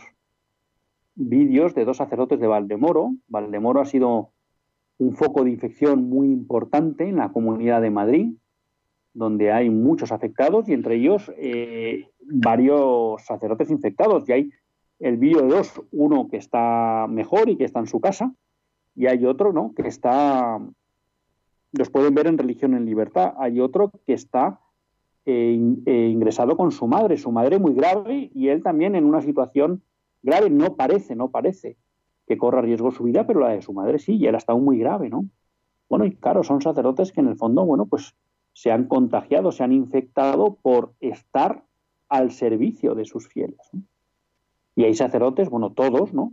[1.15, 3.15] vídeos de dos sacerdotes de Valdemoro.
[3.29, 4.31] Valdemoro ha sido
[4.99, 8.33] un foco de infección muy importante en la comunidad de Madrid,
[9.13, 14.29] donde hay muchos afectados y entre ellos eh, varios sacerdotes infectados.
[14.29, 14.51] Y hay
[14.99, 18.35] el vídeo de dos, uno que está mejor y que está en su casa,
[18.95, 19.73] y hay otro ¿no?
[19.75, 20.61] que está,
[21.73, 24.61] los pueden ver en Religión en Libertad, hay otro que está
[25.27, 29.23] eh, eh, ingresado con su madre, su madre muy grave y él también en una
[29.23, 29.83] situación
[30.23, 31.77] grave, no parece, no parece
[32.27, 34.65] que corra riesgo su vida, pero la de su madre sí, y él está aún
[34.65, 35.27] muy grave, ¿no?
[35.89, 38.15] Bueno, y claro, son sacerdotes que en el fondo, bueno, pues
[38.53, 41.65] se han contagiado, se han infectado por estar
[42.09, 43.71] al servicio de sus fieles.
[44.77, 46.33] Y hay sacerdotes, bueno, todos, ¿no?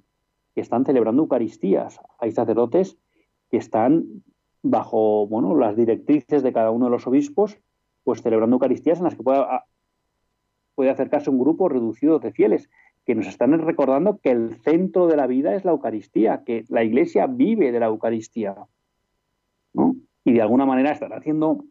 [0.55, 1.99] Que están celebrando Eucaristías.
[2.19, 2.97] Hay sacerdotes
[3.49, 4.23] que están
[4.63, 7.57] bajo, bueno, las directrices de cada uno de los obispos,
[8.03, 9.65] pues celebrando Eucaristías en las que pueda,
[10.75, 12.69] puede acercarse un grupo reducido de fieles
[13.05, 16.83] que nos están recordando que el centro de la vida es la Eucaristía, que la
[16.83, 18.55] Iglesia vive de la Eucaristía.
[20.23, 21.65] y de alguna manera estará haciendo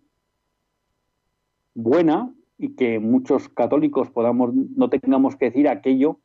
[1.74, 6.20] buena y que muchos católicos podamos no tengamos que decir aquello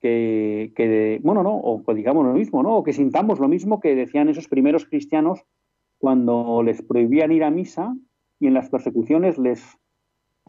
[0.00, 2.76] que, bueno, no, o digamos lo mismo, ¿no?
[2.76, 5.44] O que sintamos lo mismo que decían esos primeros cristianos
[5.98, 7.96] cuando les prohibían ir a misa
[8.40, 9.78] y en las persecuciones les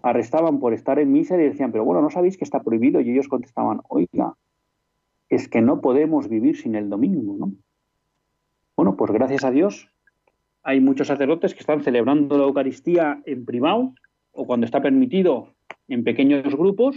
[0.01, 3.01] arrestaban por estar en misa y decían, pero bueno, ¿no sabéis que está prohibido?
[3.01, 4.35] Y ellos contestaban, oiga,
[5.29, 7.53] es que no podemos vivir sin el domingo, ¿no?
[8.75, 9.89] Bueno, pues gracias a Dios
[10.63, 13.93] hay muchos sacerdotes que están celebrando la Eucaristía en privado
[14.31, 15.53] o cuando está permitido
[15.87, 16.95] en pequeños grupos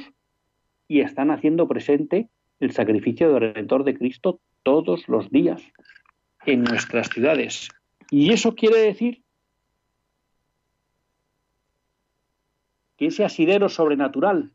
[0.88, 2.28] y están haciendo presente
[2.60, 5.62] el sacrificio del Redentor de Cristo todos los días
[6.46, 7.68] en nuestras ciudades.
[8.10, 9.22] Y eso quiere decir
[13.02, 14.52] que ese asidero sobrenatural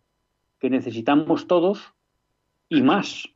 [0.58, 1.94] que necesitamos todos
[2.70, 3.28] y más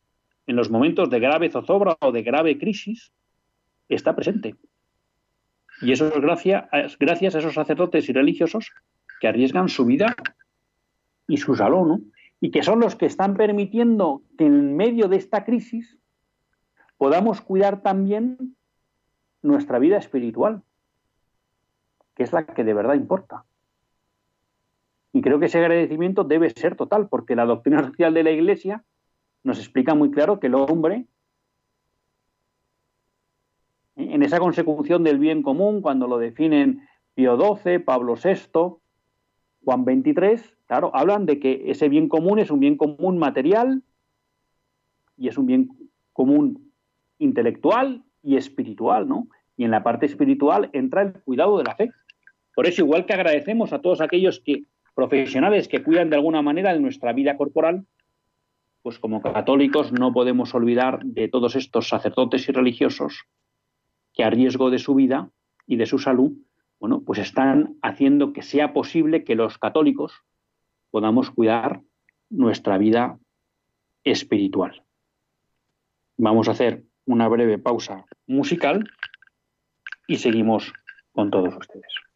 [0.47, 3.11] en los momentos de grave zozobra o de grave crisis
[3.89, 4.55] está presente.
[5.81, 6.63] Y eso es gracias,
[6.97, 8.71] gracias a esos sacerdotes y religiosos
[9.19, 10.15] que arriesgan su vida
[11.27, 15.43] y su salón, y que son los que están permitiendo que en medio de esta
[15.43, 15.99] crisis
[16.95, 18.55] podamos cuidar también
[19.41, 20.63] nuestra vida espiritual,
[22.15, 23.43] que es la que de verdad importa.
[25.13, 28.83] Y creo que ese agradecimiento debe ser total, porque la doctrina social de la Iglesia
[29.43, 31.05] nos explica muy claro que el hombre,
[33.95, 38.77] en esa consecución del bien común, cuando lo definen Pío XII, Pablo VI,
[39.63, 43.83] Juan XXIII, claro, hablan de que ese bien común es un bien común material
[45.17, 45.69] y es un bien
[46.13, 46.71] común
[47.19, 49.27] intelectual y espiritual, ¿no?
[49.57, 51.91] Y en la parte espiritual entra el cuidado de la fe.
[52.55, 56.73] Por eso, igual que agradecemos a todos aquellos que, profesionales que cuidan de alguna manera
[56.73, 57.85] de nuestra vida corporal,
[58.81, 63.25] pues como católicos no podemos olvidar de todos estos sacerdotes y religiosos
[64.13, 65.29] que a riesgo de su vida
[65.67, 66.31] y de su salud,
[66.79, 70.13] bueno, pues están haciendo que sea posible que los católicos
[70.89, 71.81] podamos cuidar
[72.29, 73.19] nuestra vida
[74.03, 74.83] espiritual.
[76.17, 78.89] Vamos a hacer una breve pausa musical
[80.07, 80.73] y seguimos
[81.11, 82.10] con todos ustedes.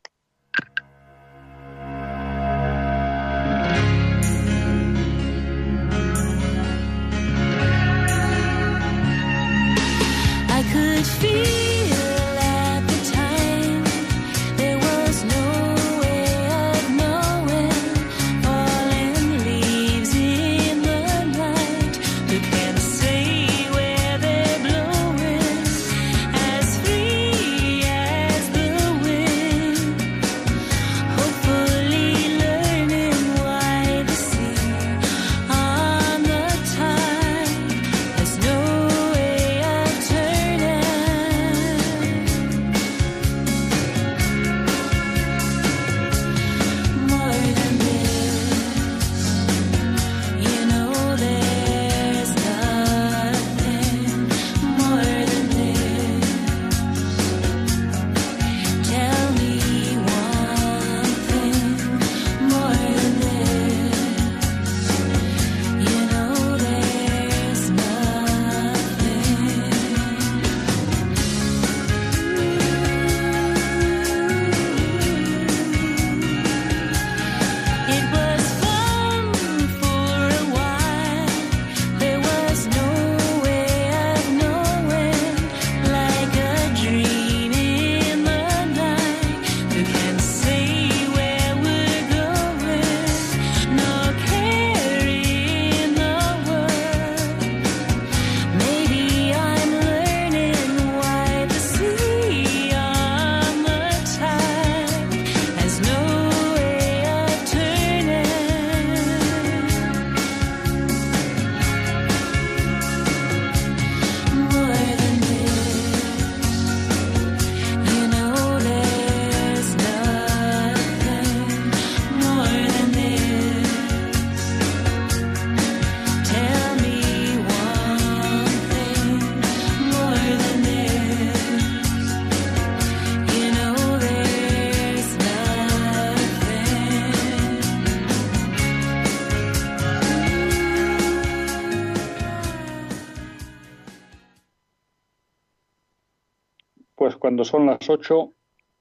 [147.35, 148.33] Cuando son las 8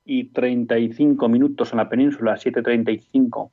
[0.04, 3.50] y 35 minutos en la península, 7.35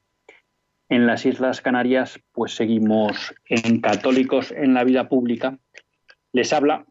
[0.89, 5.57] en las Islas Canarias, pues seguimos en Católicos en la Vida Pública.
[6.33, 6.85] Les habla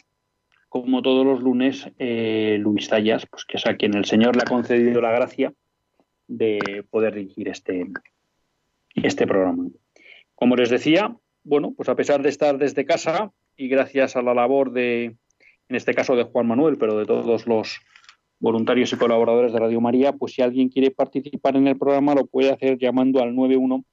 [0.69, 4.43] como todos los lunes, eh, Luis Tallas, pues que es a quien el Señor le
[4.43, 5.53] ha concedido la gracia
[6.27, 7.87] de poder dirigir este,
[8.97, 9.69] este programa.
[10.35, 14.35] Como les decía, bueno, pues a pesar de estar desde casa y gracias a la
[14.35, 15.05] labor de,
[15.71, 17.81] en este caso de Juan Manuel, pero de todos los
[18.41, 22.27] voluntarios y colaboradores de Radio María, pues si alguien quiere participar en el programa lo
[22.27, 23.85] puede hacer llamando al 91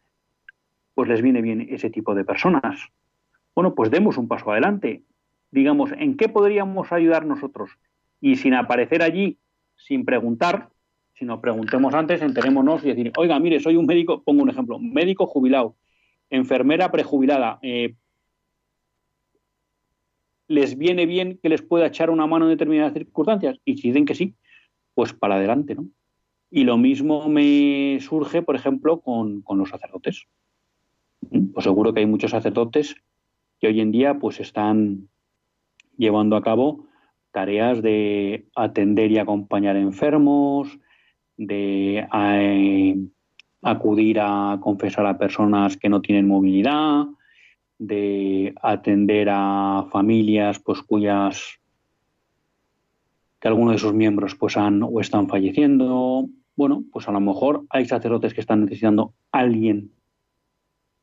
[0.94, 2.88] pues les viene bien ese tipo de personas.
[3.54, 5.04] Bueno, pues demos un paso adelante.
[5.52, 7.70] Digamos, ¿en qué podríamos ayudar nosotros?
[8.20, 9.38] Y sin aparecer allí,
[9.76, 10.70] sin preguntar,
[11.14, 15.26] sino preguntemos antes, enterémonos y decir, oiga, mire, soy un médico, pongo un ejemplo, médico
[15.26, 15.76] jubilado,
[16.30, 17.94] enfermera prejubilada, eh,
[20.48, 23.58] ¿les viene bien que les pueda echar una mano en determinadas circunstancias?
[23.64, 24.34] Y si dicen que sí,
[24.94, 25.88] pues para adelante, ¿no?
[26.50, 30.26] Y lo mismo me surge, por ejemplo, con, con los sacerdotes.
[31.52, 32.96] Pues seguro que hay muchos sacerdotes
[33.60, 35.08] que hoy en día pues están
[35.96, 36.88] llevando a cabo
[37.32, 40.78] tareas de atender y acompañar enfermos,
[41.36, 42.96] de eh,
[43.62, 47.06] acudir a confesar a personas que no tienen movilidad,
[47.78, 51.60] de atender a familias pues cuyas
[53.40, 56.28] que algunos de sus miembros pues han o están falleciendo.
[56.56, 59.92] Bueno, pues a lo mejor hay sacerdotes que están necesitando alguien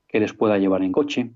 [0.07, 1.31] que les pueda llevar en coche,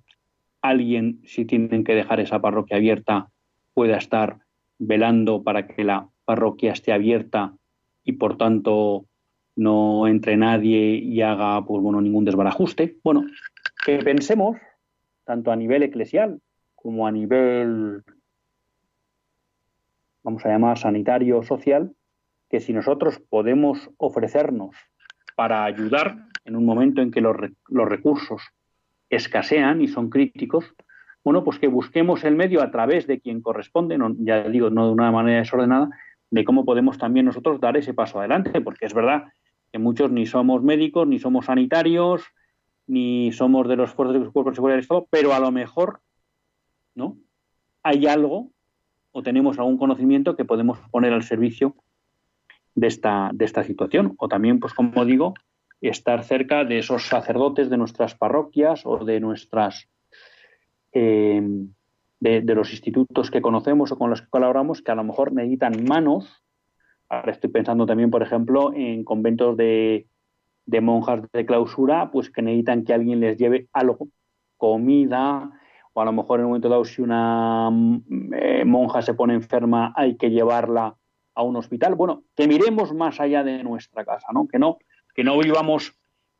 [0.61, 3.29] alguien si tienen que dejar esa parroquia abierta
[3.73, 4.39] pueda estar
[4.82, 7.53] velando para que la parroquia esté abierta
[8.03, 9.05] y por tanto
[9.55, 12.97] no entre nadie y haga pues bueno ningún desbarajuste.
[13.03, 13.25] Bueno,
[13.86, 14.57] que pensemos
[15.23, 16.41] tanto a nivel eclesial
[16.73, 18.03] como a nivel
[20.23, 21.93] vamos a llamar sanitario social
[22.49, 24.75] que si nosotros podemos ofrecernos
[25.36, 28.41] para ayudar en un momento en que los, los recursos
[29.09, 30.73] escasean y son críticos,
[31.24, 34.93] bueno, pues que busquemos el medio a través de quien corresponde, ya digo, no de
[34.93, 35.89] una manera desordenada,
[36.32, 39.26] de cómo podemos también nosotros dar ese paso adelante, porque es verdad
[39.72, 42.24] que muchos ni somos médicos, ni somos sanitarios,
[42.88, 46.01] ni somos de los fuerzas de cuerpos de seguridad del Estado, pero a lo mejor,
[46.95, 47.17] ¿no?
[47.84, 48.51] Hay algo
[49.11, 51.76] o tenemos algún conocimiento que podemos poner al servicio
[52.76, 54.13] de esta, de esta situación.
[54.17, 55.34] O también, pues como digo,
[55.82, 59.89] estar cerca de esos sacerdotes de nuestras parroquias o de nuestras
[60.93, 61.41] eh,
[62.21, 65.83] de, los institutos que conocemos o con los que colaboramos que a lo mejor necesitan
[65.83, 66.43] manos.
[67.09, 70.07] Ahora estoy pensando también, por ejemplo, en conventos de,
[70.81, 74.07] monjas de clausura, pues que necesitan que alguien les lleve algo,
[74.55, 75.51] comida,
[75.93, 77.69] o a lo mejor en un momento dado si una
[78.37, 80.95] eh, monja se pone enferma hay que llevarla
[81.33, 81.95] a un hospital.
[81.95, 84.47] Bueno, que miremos más allá de nuestra casa, ¿no?
[84.47, 84.77] Que no,
[85.15, 85.93] que no vivamos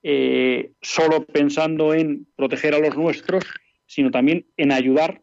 [0.04, 3.46] eh, solo pensando en proteger a los nuestros
[3.92, 5.22] sino también en ayudar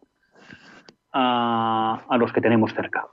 [1.11, 3.07] a, los que tenemos cerca.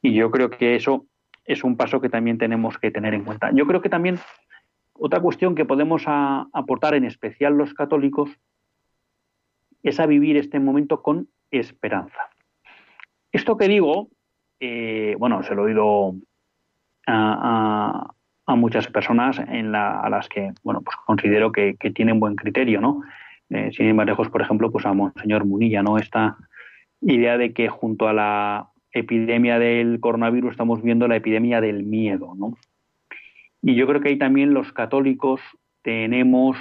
[0.00, 1.06] Y yo creo que eso
[1.44, 3.50] es un paso que también tenemos que tener en cuenta.
[3.52, 4.20] Yo creo que también
[4.92, 8.30] otra cuestión que podemos aportar, en especial los católicos,
[9.82, 12.30] es a vivir este momento con esperanza.
[13.32, 14.08] Esto que digo,
[14.60, 16.14] eh, bueno, se lo he oído
[17.08, 18.14] a,
[18.46, 23.02] muchas personas a las que, bueno, pues considero que, que, tienen buen criterio, ¿no?
[23.52, 25.98] Eh, sin ir más lejos, por ejemplo, pues a Monseñor Munilla, ¿no?
[25.98, 26.36] Esta
[27.02, 32.34] idea de que junto a la epidemia del coronavirus estamos viendo la epidemia del miedo,
[32.34, 32.56] ¿no?
[33.60, 35.40] Y yo creo que ahí también los católicos
[35.82, 36.56] tenemos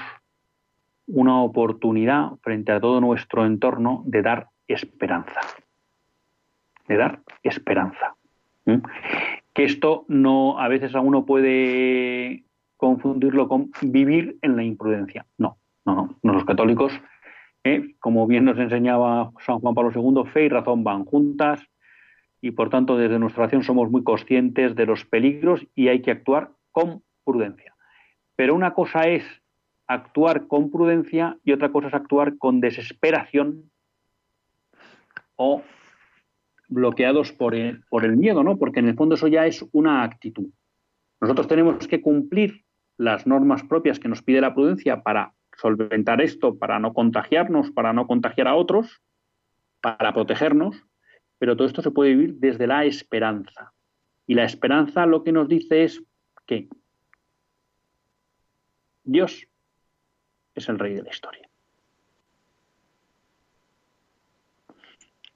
[1.08, 5.40] una oportunidad frente a todo nuestro entorno de dar esperanza.
[6.88, 8.16] de dar esperanza.
[9.54, 12.44] Que esto no, a veces a uno puede
[12.76, 15.26] confundirlo con vivir en la imprudencia.
[15.38, 16.34] No, no, no.
[16.34, 16.94] Los católicos,
[17.64, 21.62] eh, como bien nos enseñaba San Juan Pablo II, fe y razón van juntas
[22.42, 26.12] y por tanto desde nuestra acción somos muy conscientes de los peligros y hay que
[26.12, 27.76] actuar con prudencia.
[28.36, 29.24] Pero una cosa es
[29.88, 33.70] actuar con prudencia y otra cosa es actuar con desesperación
[35.36, 35.62] o
[36.68, 38.58] bloqueados por el miedo, ¿no?
[38.58, 40.50] Porque en el fondo eso ya es una actitud.
[41.20, 42.64] Nosotros tenemos que cumplir
[42.98, 47.94] las normas propias que nos pide la prudencia para solventar esto, para no contagiarnos, para
[47.94, 49.02] no contagiar a otros,
[49.80, 50.84] para protegernos,
[51.38, 53.74] pero todo esto se puede vivir desde la esperanza.
[54.26, 56.04] Y la esperanza lo que nos dice es
[56.48, 56.68] que
[59.04, 59.48] Dios
[60.56, 61.48] es el rey de la historia.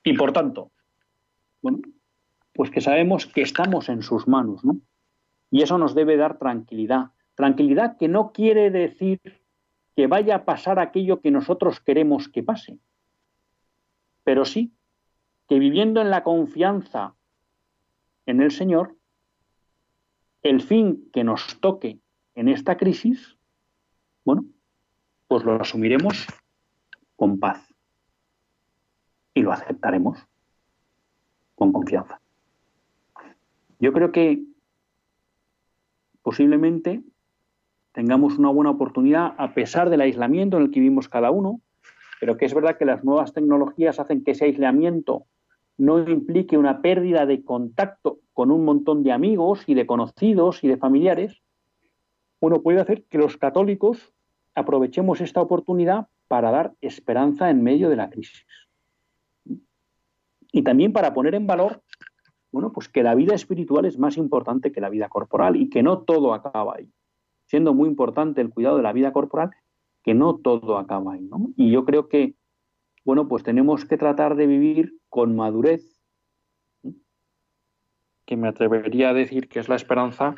[0.04, 0.72] Y por tanto,
[1.62, 1.80] bueno,
[2.54, 4.80] pues que sabemos que estamos en sus manos, ¿no?
[5.52, 7.12] Y eso nos debe dar tranquilidad.
[7.36, 9.20] Tranquilidad que no quiere decir
[9.96, 12.80] que vaya a pasar aquello que nosotros queremos que pase,
[14.24, 14.74] pero sí
[15.48, 17.16] que viviendo en la confianza
[18.26, 18.96] en el Señor,
[20.42, 22.00] el fin que nos toque
[22.34, 23.38] en esta crisis,
[24.24, 24.46] bueno,
[25.28, 26.28] pues lo asumiremos
[27.16, 27.74] con paz
[29.34, 30.20] y lo aceptaremos
[31.56, 32.20] con confianza.
[33.80, 34.44] Yo creo que
[36.22, 37.04] posiblemente
[37.96, 41.62] tengamos una buena oportunidad a pesar del aislamiento en el que vivimos cada uno,
[42.20, 45.28] pero que es verdad que las nuevas tecnologías hacen que ese aislamiento
[45.78, 50.68] no implique una pérdida de contacto con un montón de amigos y de conocidos y
[50.68, 51.42] de familiares,
[52.42, 54.14] bueno, puede hacer que los católicos
[54.56, 58.46] aprovechemos esta oportunidad para dar esperanza en medio de la crisis.
[60.52, 61.82] Y también para poner en valor,
[62.52, 65.82] bueno, pues que la vida espiritual es más importante que la vida corporal y que
[65.82, 66.92] no todo acaba ahí.
[67.46, 69.52] Siendo muy importante el cuidado de la vida corporal,
[70.04, 72.36] que no todo acaba ahí, Y yo creo que,
[73.04, 76.00] bueno, pues tenemos que tratar de vivir con madurez,
[78.26, 80.36] que me atrevería a decir que es la esperanza,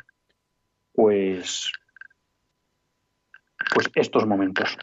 [0.92, 1.72] pues
[3.74, 4.76] pues estos momentos.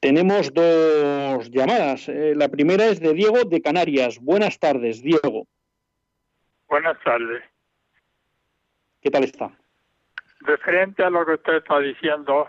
[0.00, 2.08] Tenemos dos llamadas.
[2.08, 4.18] Eh, la primera es de Diego de Canarias.
[4.20, 5.46] Buenas tardes, Diego.
[6.68, 7.42] Buenas tardes.
[9.00, 9.57] ¿Qué tal está?
[10.40, 12.48] Referente a lo que usted está diciendo,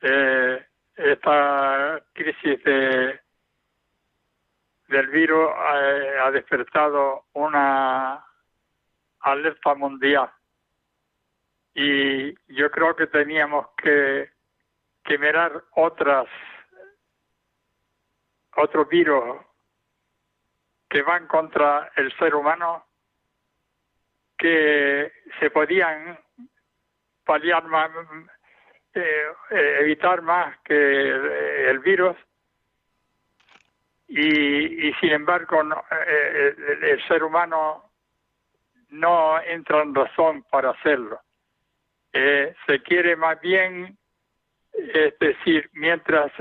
[0.00, 3.20] eh, esta crisis de,
[4.88, 8.24] del virus eh, ha despertado una
[9.20, 10.30] alerta mundial.
[11.74, 14.30] Y yo creo que teníamos que
[15.08, 16.26] que mirar otras
[18.56, 19.38] otros virus
[20.86, 22.84] que van contra el ser humano
[24.36, 26.18] que se podían
[27.28, 27.90] paliar más,
[28.94, 30.74] eh, eh, evitar más que
[31.68, 32.16] el, virus
[34.08, 35.60] y, sin embargo
[36.06, 37.90] eh, el, ser humano
[38.88, 41.20] no entra en razón para hacerlo.
[42.12, 43.98] se quiere más bien
[44.72, 46.32] es decir, mientras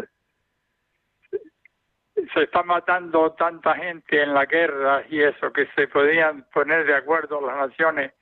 [2.34, 6.96] se está matando tanta gente en la guerra y eso, que se podían poner de
[6.96, 8.14] acuerdo las naciones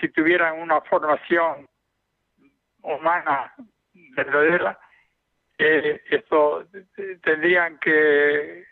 [0.00, 1.68] si tuvieran una formación
[2.82, 3.54] humana
[4.16, 4.78] verdadera,
[5.58, 6.66] eh, esto
[7.22, 8.64] tendrían que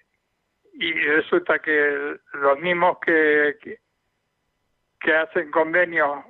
[0.75, 3.79] y resulta que los mismos que, que,
[5.01, 6.25] que hacen convenios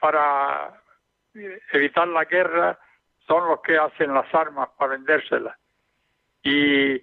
[0.00, 0.82] para
[1.72, 2.78] evitar la guerra
[3.26, 5.56] son los que hacen las armas para vendérselas.
[6.42, 6.94] Y,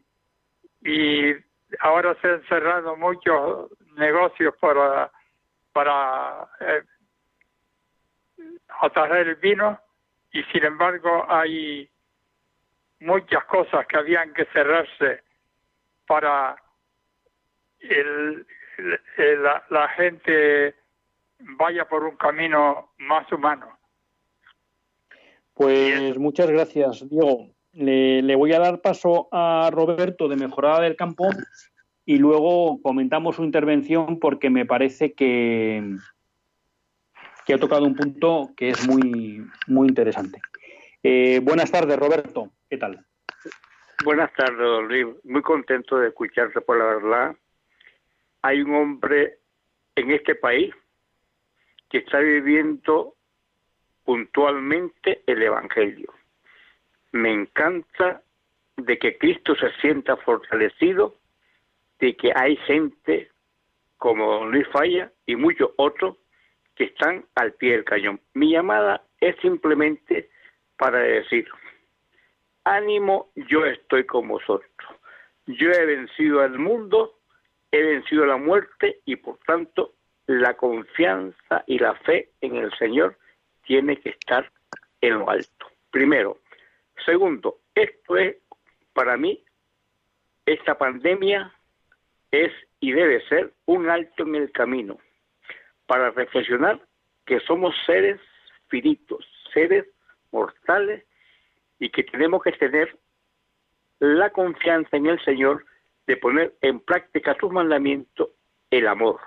[0.82, 1.36] y
[1.80, 5.12] ahora se han cerrado muchos negocios para,
[5.72, 6.84] para eh,
[8.82, 9.80] atraer el vino
[10.32, 11.90] y sin embargo hay
[13.00, 15.24] muchas cosas que habían que cerrarse
[16.06, 16.56] para
[17.80, 18.46] el,
[19.18, 20.76] la, la gente
[21.40, 23.80] vaya por un camino más humano.
[25.54, 27.50] Pues muchas gracias, Diego.
[27.74, 31.30] Le, voy a dar paso a Roberto de Mejorada del Campo
[32.06, 35.98] y luego comentamos su intervención porque me parece que,
[37.50, 40.40] que ha tocado un punto que es muy, muy interesante.
[41.02, 42.52] Eh, buenas tardes, Roberto.
[42.70, 43.04] ¿Qué tal?
[44.04, 45.08] Buenas tardes, Luis.
[45.24, 47.36] Muy contento de escucharte por la verdad.
[48.44, 49.40] Hay un hombre
[49.96, 50.76] en este país
[51.90, 53.16] que está viviendo
[54.06, 56.14] puntualmente el Evangelio.
[57.14, 58.22] Me encanta
[58.78, 61.16] de que Cristo se sienta fortalecido,
[62.00, 63.32] de que hay gente
[63.98, 66.19] como Luis Falla y muchos otros
[66.80, 68.22] que están al pie del cañón.
[68.34, 70.30] Mi llamada es simplemente
[70.78, 71.46] para decir,
[72.64, 74.90] ánimo, yo estoy con vosotros.
[75.46, 77.20] Yo he vencido al mundo,
[77.70, 79.94] he vencido la muerte y por tanto
[80.26, 83.18] la confianza y la fe en el Señor
[83.66, 84.50] tiene que estar
[85.02, 85.66] en lo alto.
[85.92, 86.38] Primero.
[87.06, 88.38] Segundo, esto es
[88.94, 89.44] para mí,
[90.46, 91.54] esta pandemia
[92.32, 94.98] es y debe ser un alto en el camino
[95.90, 96.80] para reflexionar
[97.26, 98.22] que somos seres
[98.68, 99.88] finitos, seres
[100.32, 101.04] mortales
[101.80, 102.96] y que tenemos que tener
[103.98, 105.66] la confianza en el Señor
[106.06, 108.30] de poner en práctica sus mandamientos,
[108.70, 109.20] el amor.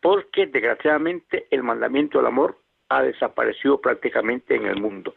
[0.00, 2.58] Porque desgraciadamente el mandamiento del amor
[2.88, 5.14] ha desaparecido prácticamente en el mundo.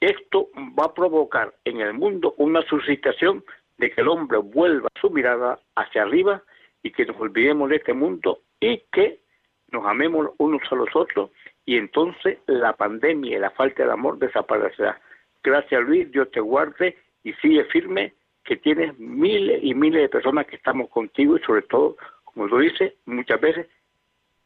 [0.00, 3.44] Esto va a provocar en el mundo una suscitación
[3.76, 6.42] de que el hombre vuelva su mirada hacia arriba
[6.82, 9.27] y que nos olvidemos de este mundo y que
[9.70, 11.30] nos amemos unos a los otros
[11.64, 15.00] y entonces la pandemia y la falta de amor desaparecerá.
[15.42, 18.14] Gracias Luis, Dios te guarde y sigue firme
[18.44, 22.58] que tienes miles y miles de personas que estamos contigo y sobre todo, como lo
[22.58, 23.66] dice muchas veces,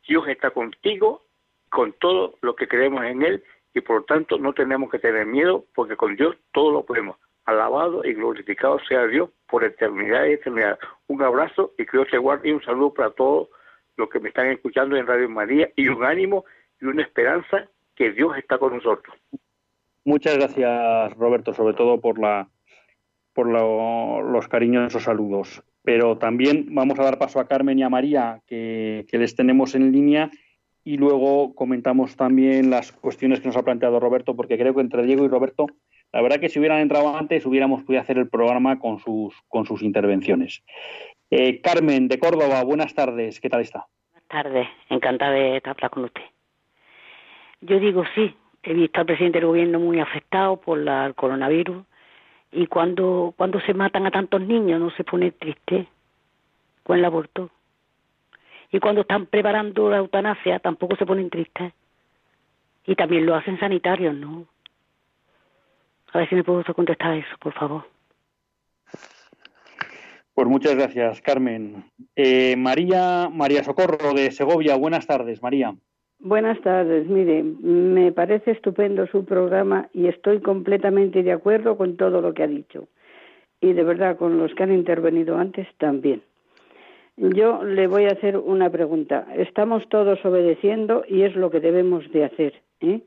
[0.06, 1.24] Dios está contigo
[1.70, 3.44] con todo lo que creemos en Él
[3.74, 7.16] y por lo tanto no tenemos que tener miedo porque con Dios todo lo podemos.
[7.44, 10.78] Alabado y glorificado sea Dios por eternidad y eternidad.
[11.06, 13.48] Un abrazo y que Dios te guarde y un saludo para todos
[13.96, 16.44] los que me están escuchando en Radio María y un ánimo
[16.80, 19.16] y una esperanza que Dios está con nosotros.
[20.04, 22.48] Muchas gracias Roberto, sobre todo por la
[23.32, 25.62] por los cariñosos saludos.
[25.82, 29.90] Pero también vamos a dar paso a Carmen y a María, que, les tenemos en
[29.90, 30.30] línea
[30.84, 35.04] y luego comentamos también las cuestiones que nos ha planteado Roberto, porque creo que entre
[35.04, 35.66] Diego y Roberto,
[36.12, 40.62] la verdad que si hubieran entrado antes hubiéramos podido hacer el programa con sus intervenciones.
[41.34, 43.86] Eh, Carmen, de Córdoba, buenas tardes, ¿qué tal está?
[44.10, 46.24] Buenas tardes, encantada de hablar con usted.
[47.62, 51.86] Yo digo sí, he visto al presidente del gobierno muy afectado por la, el coronavirus
[52.50, 55.88] y cuando, cuando se matan a tantos niños no se pone triste
[56.82, 57.48] con el aborto
[58.70, 61.72] y cuando están preparando la eutanasia tampoco se ponen tristes.
[62.84, 64.44] Y también lo hacen sanitarios, ¿no?
[66.12, 67.86] A ver si me puedo contestar eso, por favor.
[70.34, 71.84] Pues muchas gracias, Carmen.
[72.16, 75.74] Eh, María, María Socorro de Segovia, buenas tardes, María.
[76.20, 77.06] Buenas tardes.
[77.06, 82.44] Mire, me parece estupendo su programa y estoy completamente de acuerdo con todo lo que
[82.44, 82.88] ha dicho.
[83.60, 86.22] Y de verdad, con los que han intervenido antes también.
[87.16, 89.26] Yo le voy a hacer una pregunta.
[89.36, 92.54] Estamos todos obedeciendo y es lo que debemos de hacer.
[92.80, 93.00] ¿eh?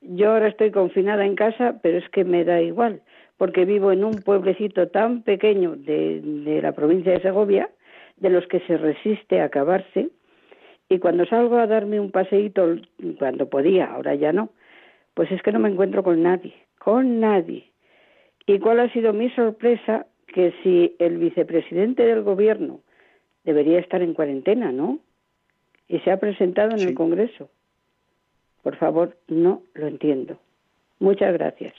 [0.00, 3.02] Yo ahora estoy confinada en casa, pero es que me da igual,
[3.40, 7.70] porque vivo en un pueblecito tan pequeño de, de la provincia de Segovia,
[8.18, 10.10] de los que se resiste a acabarse,
[10.90, 12.76] y cuando salgo a darme un paseíto,
[13.18, 14.50] cuando podía, ahora ya no,
[15.14, 17.64] pues es que no me encuentro con nadie, con nadie.
[18.44, 20.04] ¿Y cuál ha sido mi sorpresa?
[20.26, 22.80] Que si el vicepresidente del gobierno
[23.44, 24.98] debería estar en cuarentena, ¿no?
[25.88, 27.48] Y se ha presentado en el Congreso.
[28.62, 30.36] Por favor, no lo entiendo.
[30.98, 31.72] Muchas gracias.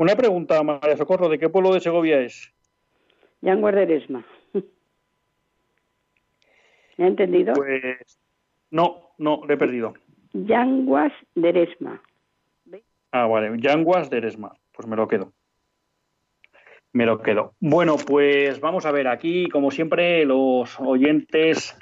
[0.00, 2.50] Una pregunta, María Socorro, ¿de qué pueblo de Segovia es?
[3.42, 4.24] Yanguas de Eresma.
[6.96, 7.52] ¿Me ha entendido?
[7.52, 8.18] Pues
[8.70, 9.92] no, no, le he perdido.
[10.32, 12.02] Yanguas de Eresma.
[13.12, 14.54] Ah, vale, Yanguas de Eresma.
[14.72, 15.34] Pues me lo quedo
[16.92, 17.54] me lo quedo.
[17.60, 21.78] Bueno, pues vamos a ver, aquí como siempre los oyentes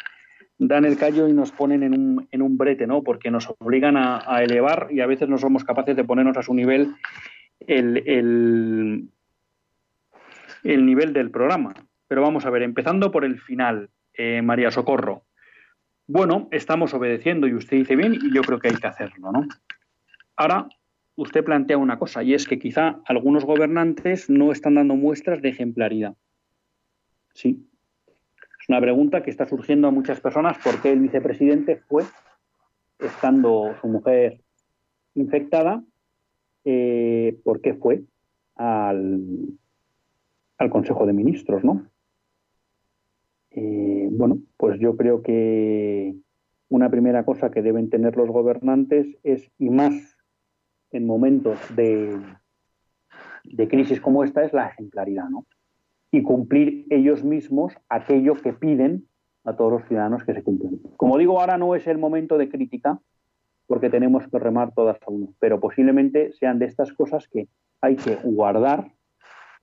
[0.58, 3.02] dan el callo y nos ponen en un, en un brete, ¿no?
[3.02, 6.52] Porque nos obligan a, elevar y a veces no somos capaces de ponernos a su
[6.52, 6.94] nivel
[7.60, 9.08] el,
[10.62, 11.74] el, nivel del programa.
[12.06, 15.24] Pero vamos a ver, empezando por el final, eh, María Socorro.
[16.06, 19.46] Bueno, estamos obedeciendo y usted dice bien y yo creo que hay que hacerlo, ¿no?
[20.36, 20.68] Ahora
[21.18, 25.48] usted plantea una cosa, y es que quizá algunos gobernantes no están dando muestras de
[25.48, 26.14] ejemplaridad.
[27.34, 27.68] Sí.
[28.60, 32.04] Es una pregunta que está surgiendo a muchas personas por qué el vicepresidente fue,
[33.00, 34.40] estando su mujer
[35.14, 35.82] infectada,
[36.70, 38.02] eh, por qué fue
[38.56, 39.56] al,
[40.70, 41.88] Consejo de Ministros, ¿no?
[43.52, 46.14] Eh, bueno, pues yo creo que
[46.68, 50.18] una primera cosa que deben tener los gobernantes es, y más
[50.90, 52.20] en momentos de,
[53.44, 55.46] de crisis como esta es la ejemplaridad, ¿no?
[56.10, 59.08] Y cumplir ellos mismos aquello que piden
[59.44, 60.80] a todos los ciudadanos que se cumplan.
[60.98, 63.00] Como digo, ahora no es el momento de crítica,
[63.68, 67.46] porque tenemos que remar todas a uno, pero posiblemente sean de estas cosas que
[67.80, 68.90] hay que guardar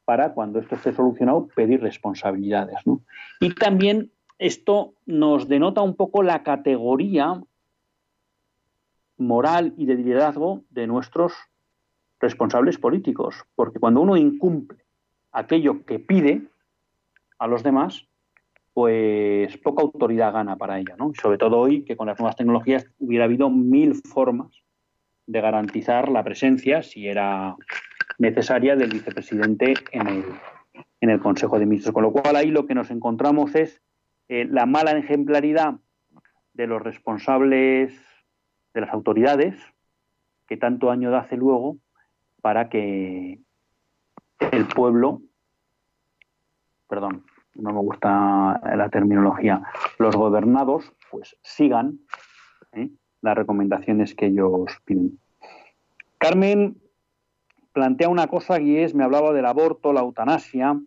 [0.05, 2.77] para cuando esto esté solucionado pedir responsabilidades.
[2.85, 3.01] ¿no?
[3.41, 7.41] Y también esto nos denota un poco la categoría
[9.17, 11.33] moral y de liderazgo de nuestros
[12.19, 14.85] responsables políticos, porque cuando uno incumple
[15.31, 16.43] aquello que pide
[17.39, 18.07] a los demás,
[18.75, 21.13] pues poca autoridad gana para ella, ¿no?
[21.13, 24.51] Sobre todo hoy que con las nuevas tecnologías hubiera habido mil formas
[25.27, 27.55] de garantizar la presencia, si era
[28.17, 30.25] necesaria, del vicepresidente en el,
[30.99, 31.93] en el Consejo de Ministros.
[31.93, 33.81] Con lo cual ahí lo que nos encontramos es
[34.27, 35.75] eh, la mala ejemplaridad
[36.51, 37.97] de los responsables
[38.73, 39.55] de las autoridades,
[40.49, 41.77] que tanto año hace luego
[42.41, 43.39] para que
[44.51, 45.21] el pueblo,
[46.89, 47.23] perdón,
[47.55, 49.63] no me gusta la terminología,
[49.97, 51.99] los gobernados pues sigan
[52.73, 52.89] ¿eh?
[53.21, 55.19] las recomendaciones que ellos piden.
[56.17, 56.77] Carmen
[57.73, 60.79] plantea una cosa y es, me hablaba del aborto, la eutanasia,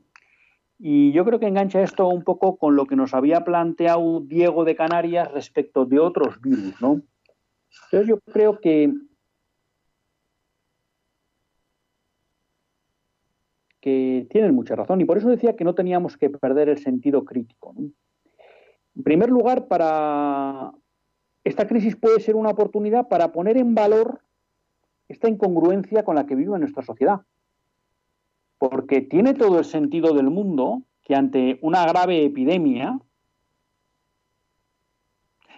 [0.79, 4.65] y yo creo que engancha esto un poco con lo que nos había planteado Diego
[4.65, 7.03] de Canarias respecto de otros virus, ¿no?
[7.87, 8.93] Entonces yo creo que
[13.81, 17.25] que tienen mucha razón y por eso decía que no teníamos que perder el sentido
[17.25, 17.75] crítico.
[17.79, 20.73] En primer lugar, para
[21.45, 24.21] esta crisis puede ser una oportunidad para poner en valor
[25.09, 27.23] esta incongruencia con la que vive nuestra sociedad.
[28.59, 33.01] Porque tiene todo el sentido del mundo que ante una grave epidemia,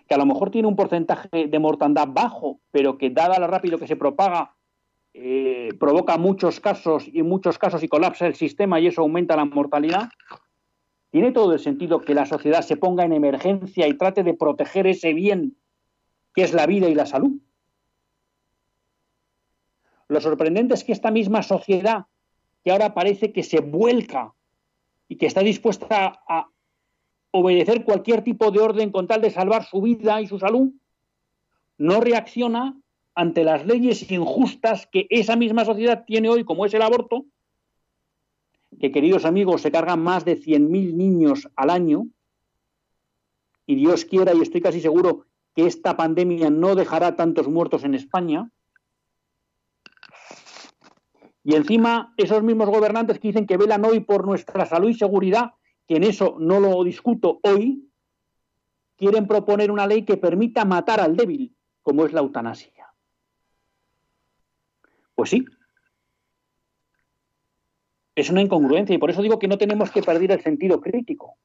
[0.06, 3.78] que a lo mejor tiene un porcentaje de mortandad bajo, pero que dada lo rápido
[3.78, 4.54] que se propaga,
[5.12, 9.44] eh, provoca muchos casos y muchos casos y colapsa el sistema y eso aumenta la
[9.44, 10.08] mortalidad,
[11.10, 14.86] tiene todo el sentido que la sociedad se ponga en emergencia y trate de proteger
[14.86, 15.56] ese bien
[16.34, 17.40] que es la vida y la salud.
[20.06, 22.06] Lo sorprendente es que esta misma sociedad,
[22.64, 24.32] que ahora parece que se vuelca
[25.08, 26.48] y que está dispuesta a
[27.32, 30.72] obedecer cualquier tipo de orden con tal de salvar su vida y su salud,
[31.78, 32.76] no reacciona
[33.20, 37.26] ante las leyes injustas que esa misma sociedad tiene hoy, como es el aborto,
[38.80, 42.06] que queridos amigos se cargan más de 100.000 niños al año,
[43.66, 47.94] y Dios quiera, y estoy casi seguro que esta pandemia no dejará tantos muertos en
[47.94, 48.50] España,
[51.44, 55.52] y encima esos mismos gobernantes que dicen que velan hoy por nuestra salud y seguridad,
[55.86, 57.86] que en eso no lo discuto hoy,
[58.96, 62.79] quieren proponer una ley que permita matar al débil, como es la eutanasia.
[65.20, 65.44] Pues sí.
[68.14, 71.36] Es una incongruencia y por eso digo que no tenemos que perder el sentido crítico.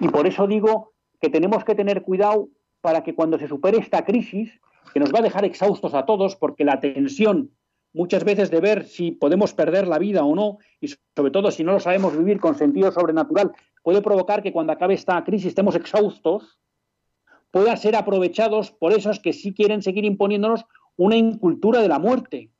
[0.00, 2.50] Y por eso digo que tenemos que tener cuidado
[2.82, 4.52] para que cuando se supere esta crisis,
[4.92, 7.52] que nos va a dejar exhaustos a todos, porque la tensión
[7.94, 11.64] muchas veces de ver si podemos perder la vida o no, y sobre todo si
[11.64, 15.74] no lo sabemos vivir con sentido sobrenatural, puede provocar que cuando acabe esta crisis estemos
[15.74, 16.58] exhaustos,
[17.50, 20.66] puedan ser aprovechados por esos que sí quieren seguir imponiéndonos
[21.00, 22.50] una incultura de la muerte,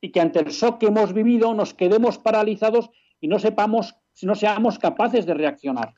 [0.00, 2.90] y que ante el shock que hemos vivido nos quedemos paralizados
[3.20, 5.94] y no sepamos, no seamos capaces de reaccionar.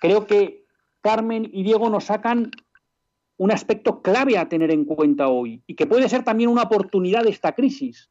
[0.00, 0.66] Creo que
[1.00, 2.50] Carmen y Diego nos sacan
[3.38, 7.24] un aspecto clave a tener en cuenta hoy y que puede ser también una oportunidad
[7.24, 8.10] de esta crisis.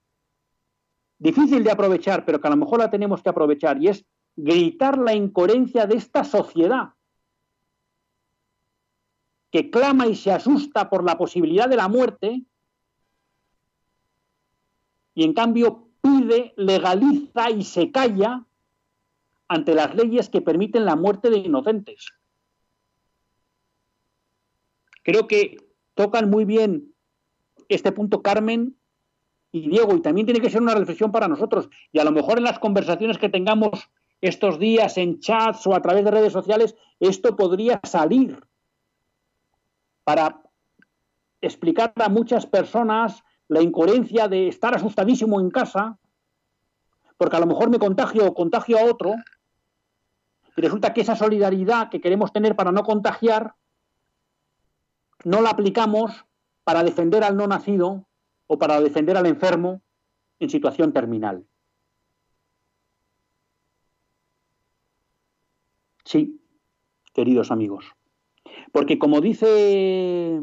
[1.20, 4.06] Difícil de aprovechar, pero que a lo mejor la tenemos que aprovechar y es
[4.36, 6.94] gritar la incoherencia de esta sociedad
[9.52, 12.44] que clama y se asusta por la posibilidad de la muerte
[15.20, 18.46] y en cambio pide, legaliza y se calla
[19.50, 22.14] ante las leyes que permiten la muerte de inocentes.
[25.04, 25.58] Creo que
[25.94, 26.96] tocan muy bien
[27.68, 28.78] este punto Carmen
[29.52, 31.68] y Diego, y también tiene que ser una reflexión para nosotros.
[31.92, 33.90] Y a lo mejor en las conversaciones que tengamos
[34.22, 38.42] estos días en chats o a través de redes sociales, esto podría salir
[40.06, 40.42] para
[41.42, 45.98] explicar a muchas personas la incoherencia de estar asustadísimo en casa,
[47.18, 49.16] porque a lo mejor me contagio o contagio a otro,
[50.56, 53.56] y resulta que esa solidaridad que queremos tener para no contagiar,
[55.26, 56.26] no la aplicamos
[56.64, 58.06] para defender al no nacido
[58.48, 59.82] o para defender al enfermo
[60.40, 61.46] en situación terminal.
[66.06, 66.40] Sí,
[67.14, 67.86] queridos amigos.
[68.72, 70.42] Porque como dice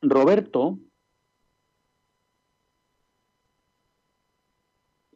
[0.00, 0.78] Roberto,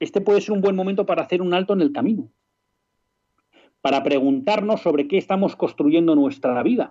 [0.07, 2.31] este puede ser un buen momento para hacer un alto en el camino,
[3.83, 6.91] para preguntarnos sobre qué estamos construyendo nuestra vida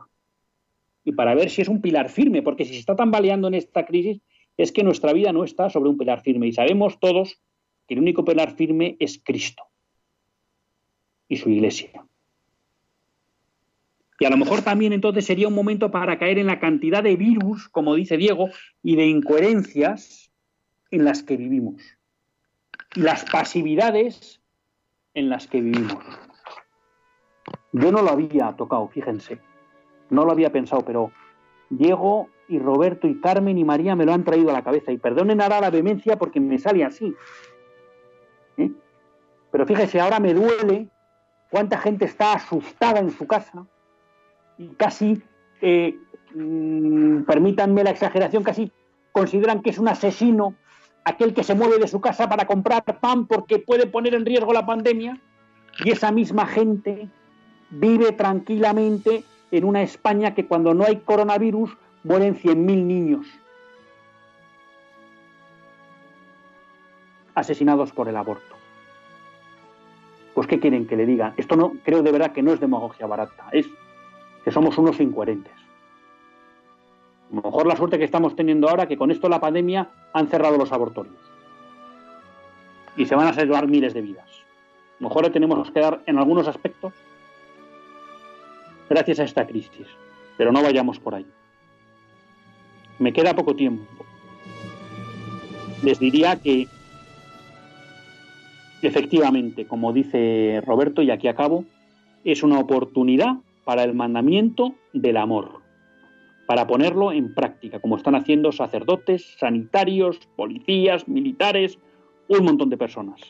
[1.03, 3.85] y para ver si es un pilar firme, porque si se está tambaleando en esta
[3.85, 4.21] crisis
[4.57, 7.41] es que nuestra vida no está sobre un pilar firme y sabemos todos
[7.87, 9.63] que el único pilar firme es Cristo.
[11.27, 12.05] y su iglesia.
[14.19, 17.15] Y a lo mejor también entonces sería un momento para caer en la cantidad de
[17.15, 18.49] virus, como dice Diego,
[18.83, 20.31] y de incoherencias
[20.91, 21.81] en las que vivimos.
[22.95, 24.41] Las pasividades
[25.13, 26.03] en las que vivimos.
[27.71, 29.39] Yo no lo había tocado, fíjense.
[30.09, 31.11] No lo había pensado, pero
[31.69, 34.91] Diego y Roberto y Carmen y María me lo han traído a la cabeza.
[34.91, 37.13] Y perdonen ahora la vehemencia porque me sale así.
[38.57, 38.71] ¿Eh?
[39.51, 40.87] Pero fíjese, ahora me duele
[41.49, 43.65] cuánta gente está asustada en su casa
[44.57, 45.21] y casi,
[45.61, 45.97] eh,
[46.33, 48.71] mm, permítanme la exageración, casi
[49.11, 50.55] consideran que es un asesino
[51.05, 54.51] aquel que se mueve de su casa para comprar pan porque puede poner en riesgo
[54.51, 55.21] la pandemia
[55.83, 57.07] y esa misma gente
[57.69, 63.27] vive tranquilamente en una España que cuando no hay coronavirus mueren 100.000 niños
[67.35, 68.55] asesinados por el aborto.
[70.33, 71.33] Pues ¿qué quieren que le digan?
[71.37, 73.67] Esto no creo de verdad que no es demagogia barata, es
[74.43, 75.64] que somos unos incoherentes.
[77.31, 80.71] Mejor la suerte que estamos teniendo ahora que con esto la pandemia han cerrado los
[80.71, 81.15] abortorios
[82.97, 84.29] y se van a salvar miles de vidas.
[84.29, 86.93] A lo mejor tenemos que dar en algunos aspectos
[88.89, 89.87] gracias a esta crisis,
[90.37, 91.25] pero no vayamos por ahí.
[92.99, 93.85] Me queda poco tiempo.
[95.83, 96.67] Les diría que
[98.81, 101.65] efectivamente, como dice Roberto, y aquí acabo,
[102.23, 105.61] es una oportunidad para el mandamiento del amor,
[106.45, 111.79] para ponerlo en práctica, como están haciendo sacerdotes, sanitarios, policías, militares,
[112.27, 113.21] un montón de personas.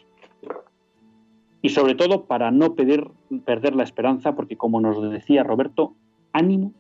[1.62, 3.12] Y sobre todo para no perder,
[3.76, 5.96] la esperanza, porque como nos decía Roberto,
[6.34, 6.74] ánimo,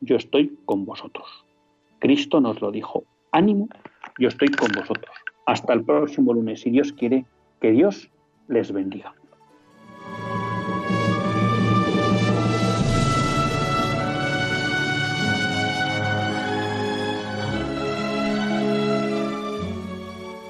[0.00, 1.44] yo estoy con vosotros.
[2.00, 3.68] Cristo nos lo dijo, ánimo,
[4.18, 5.14] yo estoy con vosotros.
[5.46, 7.26] Hasta el próximo lunes, si Dios quiere,
[7.60, 8.10] que Dios
[8.48, 9.14] les bendiga.